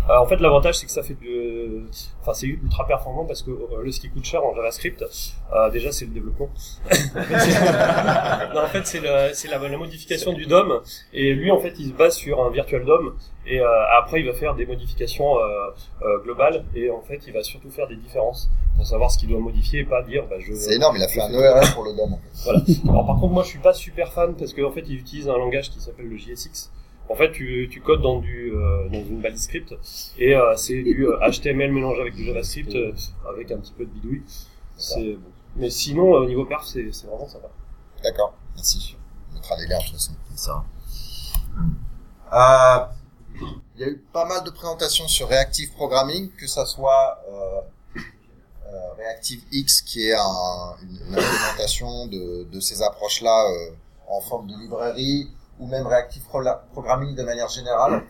[0.09, 1.83] Euh, en fait, l'avantage, c'est que ça fait de,
[2.21, 5.05] enfin, c'est ultra performant parce que euh, le ce qui coûte cher en JavaScript,
[5.53, 6.49] euh, déjà, c'est le développement.
[8.53, 9.31] non, en fait, c'est la,
[9.69, 10.81] la modification du DOM,
[11.13, 13.15] et lui, en fait, il se base sur un virtual DOM,
[13.45, 13.67] et euh,
[13.99, 15.69] après, il va faire des modifications euh,
[16.03, 19.29] euh, globales, et en fait, il va surtout faire des différences pour savoir ce qu'il
[19.29, 20.53] doit modifier et pas dire, bah, je.
[20.53, 22.13] C'est énorme, il a fait un fais- ORL pour le DOM.
[22.13, 22.59] en voilà.
[22.89, 25.37] Alors par contre, moi, je suis pas super fan parce qu'en fait, il utilise un
[25.37, 26.71] langage qui s'appelle le JSX.
[27.09, 29.75] En fait, tu, tu codes dans du euh, dans une balise script
[30.17, 32.73] et euh, c'est du euh, HTML mélangé avec du JavaScript
[33.29, 34.21] avec un petit peu de bidouille.
[34.77, 35.29] C'est bon.
[35.57, 37.49] Mais sinon, au niveau perf, c'est c'est vraiment sympa.
[38.03, 38.97] D'accord, merci.
[39.31, 40.13] On mettra des liens de toute façon.
[40.35, 40.63] Ça.
[42.33, 42.85] Euh,
[43.75, 47.61] il y a eu pas mal de présentations sur Reactive Programming, que ça soit euh,
[48.67, 53.71] euh, Reactive X, qui est un- une, une implémentation de, de ces approches-là euh,
[54.07, 55.29] en forme de librairie,
[55.59, 58.03] ou même Reactive Pro- Programming de manière générale.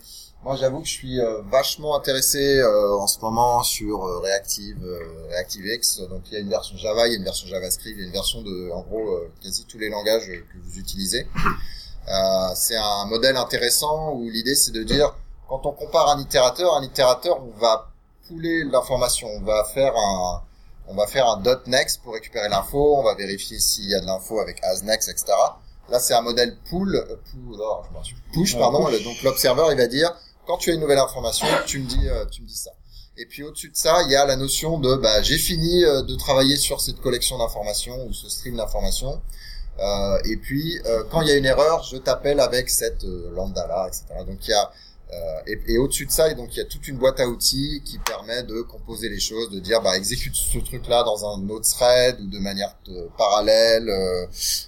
[0.44, 4.84] Moi, j'avoue que je suis euh, vachement intéressé euh, en ce moment sur euh, Reactive,
[4.84, 6.00] euh, Reactive X.
[6.10, 8.04] Donc, il y a une version Java, il y a une version JavaScript, il y
[8.06, 11.28] a une version de, en gros, euh, quasi tous les langages que vous utilisez.
[12.08, 15.14] Euh, c'est un modèle intéressant où l'idée c'est de dire
[15.48, 17.92] quand on compare un itérateur, un itérateur, on va
[18.28, 20.42] pouler l'information, on va faire un,
[20.88, 24.00] on va faire un dot next pour récupérer l'info, on va vérifier s'il y a
[24.00, 25.26] de l'info avec as next, etc.
[25.90, 27.04] Là, c'est un modèle euh, pull,
[27.60, 27.82] oh,
[28.34, 28.90] push, pardon.
[28.90, 30.12] Donc l'observeur, il va dire
[30.46, 32.72] quand tu as une nouvelle information, tu me dis, euh, tu me dis ça.
[33.18, 36.02] Et puis au-dessus de ça, il y a la notion de bah, j'ai fini euh,
[36.02, 39.22] de travailler sur cette collection d'informations ou ce stream d'informations.
[39.80, 43.68] Euh, et puis euh, quand il y a une erreur, je t'appelle avec cette lambda
[43.68, 44.06] là, etc.
[44.26, 44.72] Donc il y a
[45.48, 47.98] et, et au-dessus de ça, donc il y a toute une boîte à outils qui
[48.00, 52.20] permet de composer les choses, de dire bah exécute ce truc-là dans un autre thread
[52.22, 53.90] ou de manière euh, parallèle.
[53.90, 54.26] euh,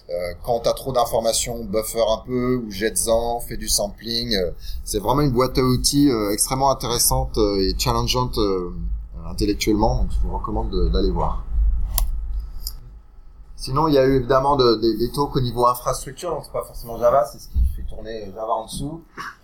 [0.10, 4.36] euh, quand t'as trop d'informations, buffer un peu ou jette-en, fais du sampling.
[4.36, 4.52] euh,
[4.84, 8.72] c'est vraiment une boîte à outils euh, extrêmement intéressante euh, et challengeante euh,
[9.30, 10.02] intellectuellement.
[10.04, 11.46] Donc je vous recommande de- d'aller voir.
[13.64, 16.52] Sinon, il y a eu évidemment de- des- des talks au niveau infrastructure, donc c'est
[16.52, 19.02] pas forcément Java, c'est ce qui fait tourner Java en dessous.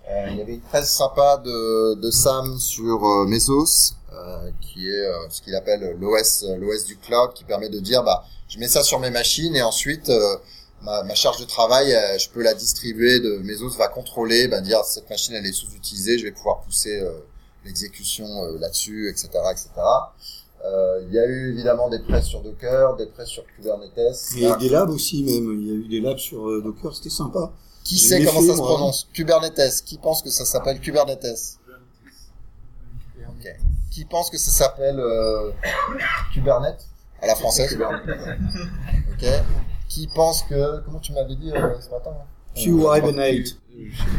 [0.09, 4.89] Euh, il y avait une presse sympa de, de Sam sur euh, Mesos, euh, qui
[4.89, 8.59] est euh, ce qu'il appelle l'OS l'OS du cloud, qui permet de dire bah je
[8.59, 10.35] mets ça sur mes machines et ensuite euh,
[10.81, 13.21] ma, ma charge de travail, euh, je peux la distribuer.
[13.21, 17.01] De Mesos va contrôler, bah, dire cette machine elle est sous-utilisée, je vais pouvoir pousser
[17.63, 18.25] l'exécution
[18.59, 19.69] là-dessus, etc., etc.
[20.71, 24.15] Euh, il y a eu évidemment des presses sur Docker, des presses sur Kubernetes.
[24.37, 25.59] Et des labs aussi même.
[25.61, 27.51] Il y a eu des labs sur euh, Docker, c'était sympa.
[27.83, 28.67] Qui Je sait comment fait, ça se moi.
[28.67, 29.07] prononce?
[29.13, 29.83] Kubernetes.
[29.85, 31.57] Qui pense que ça s'appelle Kubernetes?
[33.29, 33.47] Ok.
[33.91, 35.51] Qui pense que ça s'appelle euh,
[36.33, 36.85] Kubernetes?
[37.21, 39.25] À la française Ok.
[39.87, 43.57] Qui pense que comment tu m'avais dit euh, ce matin là Q-Hibernate.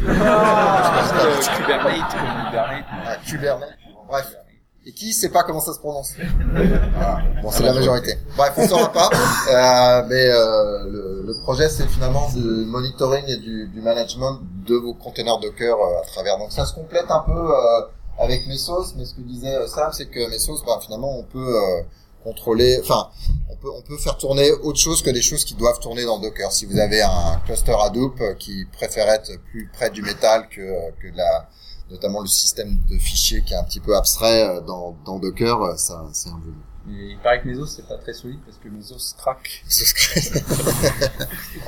[0.07, 2.85] Ah, Kubernetes, comme Hibernate.
[3.05, 3.77] Ah, Kubernetes.
[4.07, 4.35] Bref.
[4.83, 6.13] Et qui sait pas comment ça se prononce
[6.53, 7.21] Voilà.
[7.43, 8.17] Bon, c'est la majorité.
[8.35, 9.09] Bref, on saura pas.
[9.11, 14.75] Euh, mais euh, le, le projet, c'est finalement du monitoring et du, du management de
[14.75, 16.39] vos containers Docker euh, à travers.
[16.39, 17.81] Donc ça se complète un peu euh,
[18.17, 21.55] avec Mesos, mais ce que disait euh, Sam, c'est que Mesos, bah, finalement, on peut
[21.55, 21.81] euh,
[22.23, 23.09] contrôler, enfin,
[23.51, 26.17] on peut, on peut faire tourner autre chose que des choses qui doivent tourner dans
[26.17, 26.51] Docker.
[26.51, 31.11] Si vous avez un cluster Hadoop qui préfère être plus près du métal que, que
[31.11, 31.49] de la,
[31.91, 35.61] notamment le système de fichiers qui est un petit peu abstrait euh, dans, dans Docker,
[35.61, 36.51] euh, ça, c'est un peu.
[36.87, 39.63] Mais il paraît que Mesos c'est pas très solide parce que Mesos craque.
[39.65, 40.43] Mesos craque.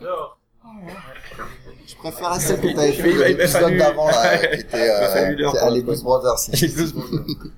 [0.00, 0.28] Je euh,
[1.86, 6.02] Je préférais celle que t'avais fait l'épisode d'avant là, qui était euh, à les Blues.
[6.02, 6.38] Brothers.
[6.60, 7.52] Les Blues Brothers.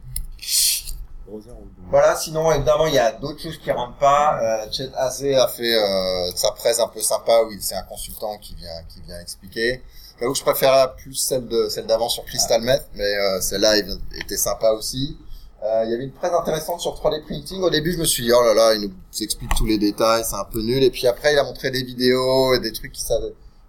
[1.93, 4.39] Voilà, sinon évidemment il y a d'autres choses qui rentrent pas.
[4.43, 7.83] Euh, Chet Haze a fait euh, sa presse un peu sympa où il- c'est un
[7.83, 9.83] consultant qui vient qui vient expliquer.
[10.19, 13.77] J'avoue que je préférais plus celle de celle d'avant sur Crystal.met, mais euh, celle-là
[14.17, 15.19] était sympa aussi.
[15.65, 17.61] Euh, il y avait une presse intéressante sur 3D printing.
[17.61, 20.25] Au début, je me suis dit oh là là, il nous explique tous les détails,
[20.25, 20.83] c'est un peu nul.
[20.83, 23.05] Et puis après, il a montré des vidéos et des trucs qu'ils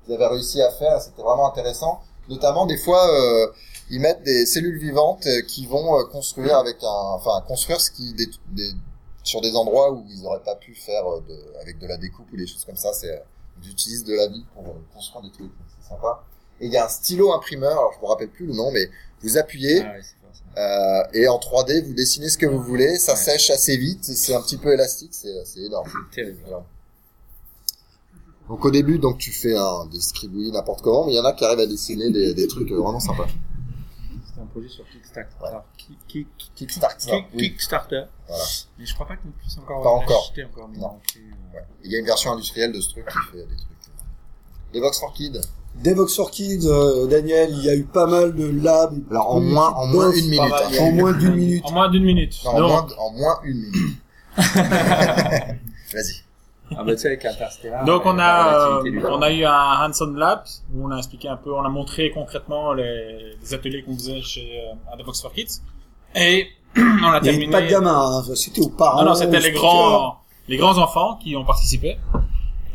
[0.06, 1.02] qu'ils avaient réussi à faire.
[1.02, 2.02] C'était vraiment intéressant.
[2.30, 3.48] Notamment des fois, euh,
[3.90, 7.92] ils mettent des cellules vivantes euh, qui vont euh, construire avec un, enfin construire ce
[7.92, 8.72] qui des, des-
[9.24, 12.28] sur des endroits où ils n'auraient pas pu faire euh, de, avec de la découpe
[12.34, 12.92] ou des choses comme ça.
[12.94, 13.22] C'est
[13.64, 14.64] ils utilisent de la vie pour
[14.94, 15.52] construire des trucs.
[15.82, 16.24] C'est sympa.
[16.60, 17.72] Et il y a un stylo imprimeur.
[17.72, 18.90] Alors je me rappelle plus le nom, mais
[19.22, 19.82] vous appuyez.
[20.58, 24.36] Euh, et en 3D, vous dessinez ce que vous voulez, ça sèche assez vite, c'est
[24.36, 25.90] un petit peu élastique, c'est c'est énorme.
[26.14, 26.38] Terrible.
[26.46, 26.64] Voilà.
[28.50, 31.26] Donc au début, donc tu fais un des scribouillis n'importe comment, mais il y en
[31.26, 33.26] a qui arrivent à dessiner des, des trucs vraiment sympas.
[34.44, 35.58] Un projet sur Kickstarter.
[35.78, 37.50] Kick- Kick- Kickstarter, Kick- oui.
[37.52, 38.04] Kickstarter.
[38.28, 38.44] Voilà.
[38.78, 40.24] Mais je crois pas qu'on puisse encore Pas encore.
[40.30, 40.68] acheter encore.
[40.70, 40.88] mais Non.
[40.88, 41.64] après, euh, Ouais.
[41.84, 43.68] Il y a une version industrielle de ce truc qui fait des trucs.
[44.74, 45.40] Devox for Kids.
[45.84, 49.00] Devox for Kids, euh, Daniel, il y a eu pas mal de labs.
[49.10, 50.78] Alors, en moins- en moins une minute, hein.
[50.82, 51.66] En moins d'une minute.
[51.66, 52.36] En moins d'une minute.
[52.44, 53.98] Non, en Donc, moins, en moins une minute.
[55.94, 56.24] Vas-y.
[56.72, 57.86] Ah bah tu sais avec Interstellar.
[57.86, 60.44] Donc on euh, a euh, on a eu un hands-on lab
[60.74, 64.22] où on a expliqué un peu, on a montré concrètement les, les ateliers qu'on faisait
[64.22, 65.62] chez euh, à The Box for Kids
[66.16, 66.48] et
[66.78, 66.80] on
[67.12, 67.52] a Il terminé.
[67.52, 69.00] pas de gamins, hein, c'était aux parents.
[69.02, 71.98] Non non, c'était les grands les grands enfants qui ont participé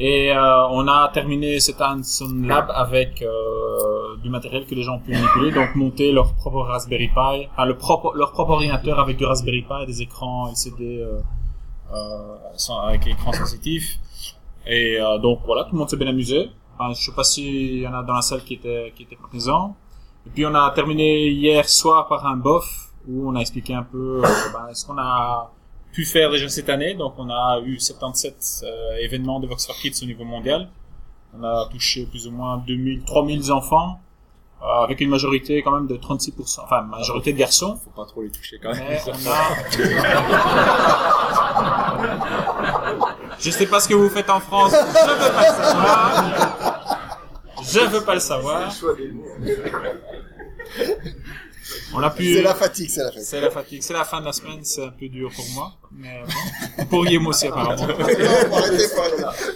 [0.00, 4.94] et euh, on a terminé cet hands-on lab avec euh, du matériel que les gens
[4.96, 9.00] ont pu manipuler, donc monter leur propre Raspberry Pi, enfin le propre leur propre ordinateur
[9.00, 11.20] avec du Raspberry Pi, des écrans LCD euh,
[12.56, 13.98] sans- avec écran sensitif.
[14.66, 16.50] Et euh, donc voilà, tout le monde s'est bien amusé.
[16.78, 19.16] Enfin, je sais pas s'il y en a dans la salle qui était qui était
[19.16, 19.76] présent.
[20.26, 23.82] Et puis on a terminé hier soir par un bof où on a expliqué un
[23.82, 25.50] peu euh, ben, ce qu'on a
[25.92, 26.94] pu faire déjà cette année.
[26.94, 30.68] Donc on a eu 77 euh, événements de Vox for Kids au niveau mondial.
[31.38, 34.00] On a touché plus ou moins 2000, 3000 enfants.
[34.60, 37.78] Euh, avec une majorité quand même de 36%, enfin majorité de garçons.
[37.84, 38.82] Faut pas trop les toucher quand même.
[38.82, 38.98] A...
[43.38, 44.80] Je sais pas ce que vous faites en France, je
[45.10, 46.24] veux pas le savoir.
[47.62, 48.72] Je veux pas le savoir.
[51.94, 52.34] On a pu...
[52.34, 53.22] C'est la fatigue, c'est la fatigue.
[53.24, 53.82] C'est la fatigue.
[53.82, 55.72] C'est la fin de la semaine, c'est un peu dur pour moi.
[55.92, 56.22] Mais
[56.76, 56.84] bon.
[56.86, 57.86] Pour Guillaume aussi, apparemment.
[57.86, 58.84] Non, faut arrêter.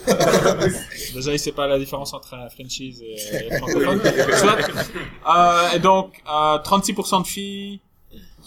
[1.15, 4.01] Déjà, il sait pas la différence entre un franchise et et francophone.
[4.05, 7.81] Euh, et donc, euh, 36% de filles,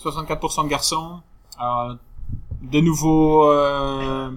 [0.04, 1.22] 64% de garçons,
[1.62, 1.94] euh,
[2.62, 4.30] des nouveaux, euh,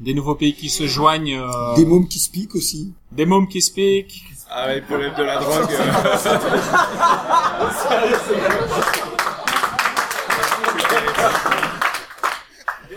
[0.00, 1.38] des nouveaux pays qui se joignent.
[1.38, 2.92] euh, Des mômes qui se piquent aussi.
[3.12, 4.22] Des mômes qui speak.
[4.50, 5.68] Ah ouais, le problème de la drogue.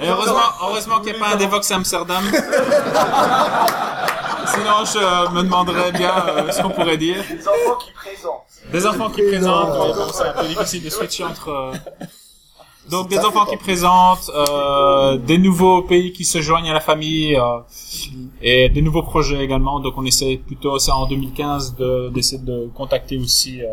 [0.02, 2.24] Et heureusement, heureusement qu'il n'y a pas un Devox Amsterdam.
[4.48, 7.24] Sinon, je me demanderais bien euh, ce qu'on pourrait dire.
[7.30, 8.44] Des enfants qui présentent.
[8.72, 11.72] Des enfants qui présentent, ouais, bon, c'est un peu difficile de switcher entre.
[12.92, 17.36] Donc des enfants qui présentent, euh, des nouveaux pays qui se joignent à la famille
[17.36, 17.60] euh,
[18.42, 19.80] et des nouveaux projets également.
[19.80, 23.68] Donc on essaie plutôt, c'est en 2015, de- d'essayer de contacter aussi euh,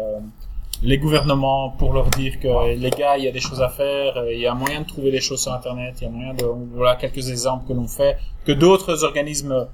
[0.82, 4.16] les gouvernements pour leur dire que les gars, il y a des choses à faire,
[4.16, 6.34] euh, il y a moyen de trouver des choses sur Internet, il y a moyen
[6.34, 6.44] de...
[6.74, 9.66] Voilà quelques exemples que l'on fait, que d'autres organismes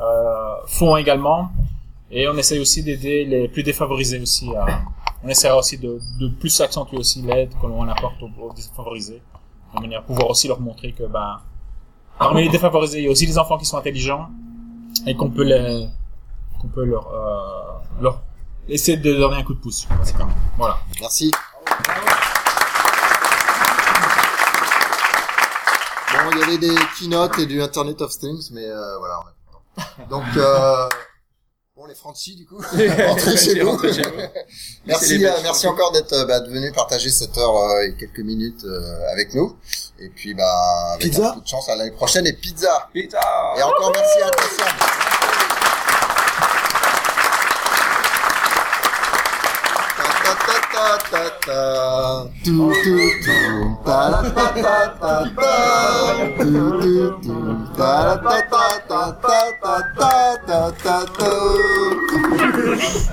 [0.00, 1.48] euh, font également.
[2.10, 4.66] Et on essaie aussi d'aider les plus défavorisés aussi à...
[5.24, 9.22] On essaiera aussi de, de plus accentuer aussi l'aide que l'on apporte aux, aux défavorisés,
[9.74, 11.40] de manière à pouvoir aussi leur montrer que ben,
[12.18, 14.28] parmi les défavorisés, il y a aussi des enfants qui sont intelligents
[15.06, 15.88] et qu'on peut les,
[16.60, 18.20] qu'on peut leur, euh, leur
[18.68, 20.28] essayer de donner un coup de pouce, basiquement.
[20.58, 20.78] Voilà.
[21.00, 21.30] Merci.
[26.12, 29.20] Bon, il y avait des keynotes et du Internet of Things, mais euh, voilà.
[30.10, 30.88] Donc, euh,
[31.84, 32.56] bon, les Francis, du coup,
[33.06, 33.70] rentrez chez vous.
[33.70, 34.20] Rentrez chez vous.
[34.86, 38.20] merci, les euh, merci encore d'être euh, bah, venu partager cette heure euh, et quelques
[38.20, 39.56] minutes euh, avec nous.
[39.98, 42.88] Et puis, bah, avec Pizza un peu de chance à l'année prochaine et pizza.
[42.92, 43.20] Pizza.
[43.58, 45.13] Et encore merci à Tatiana.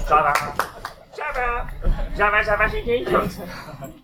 [0.07, 0.33] Java,
[2.15, 4.01] Java, Java, Java,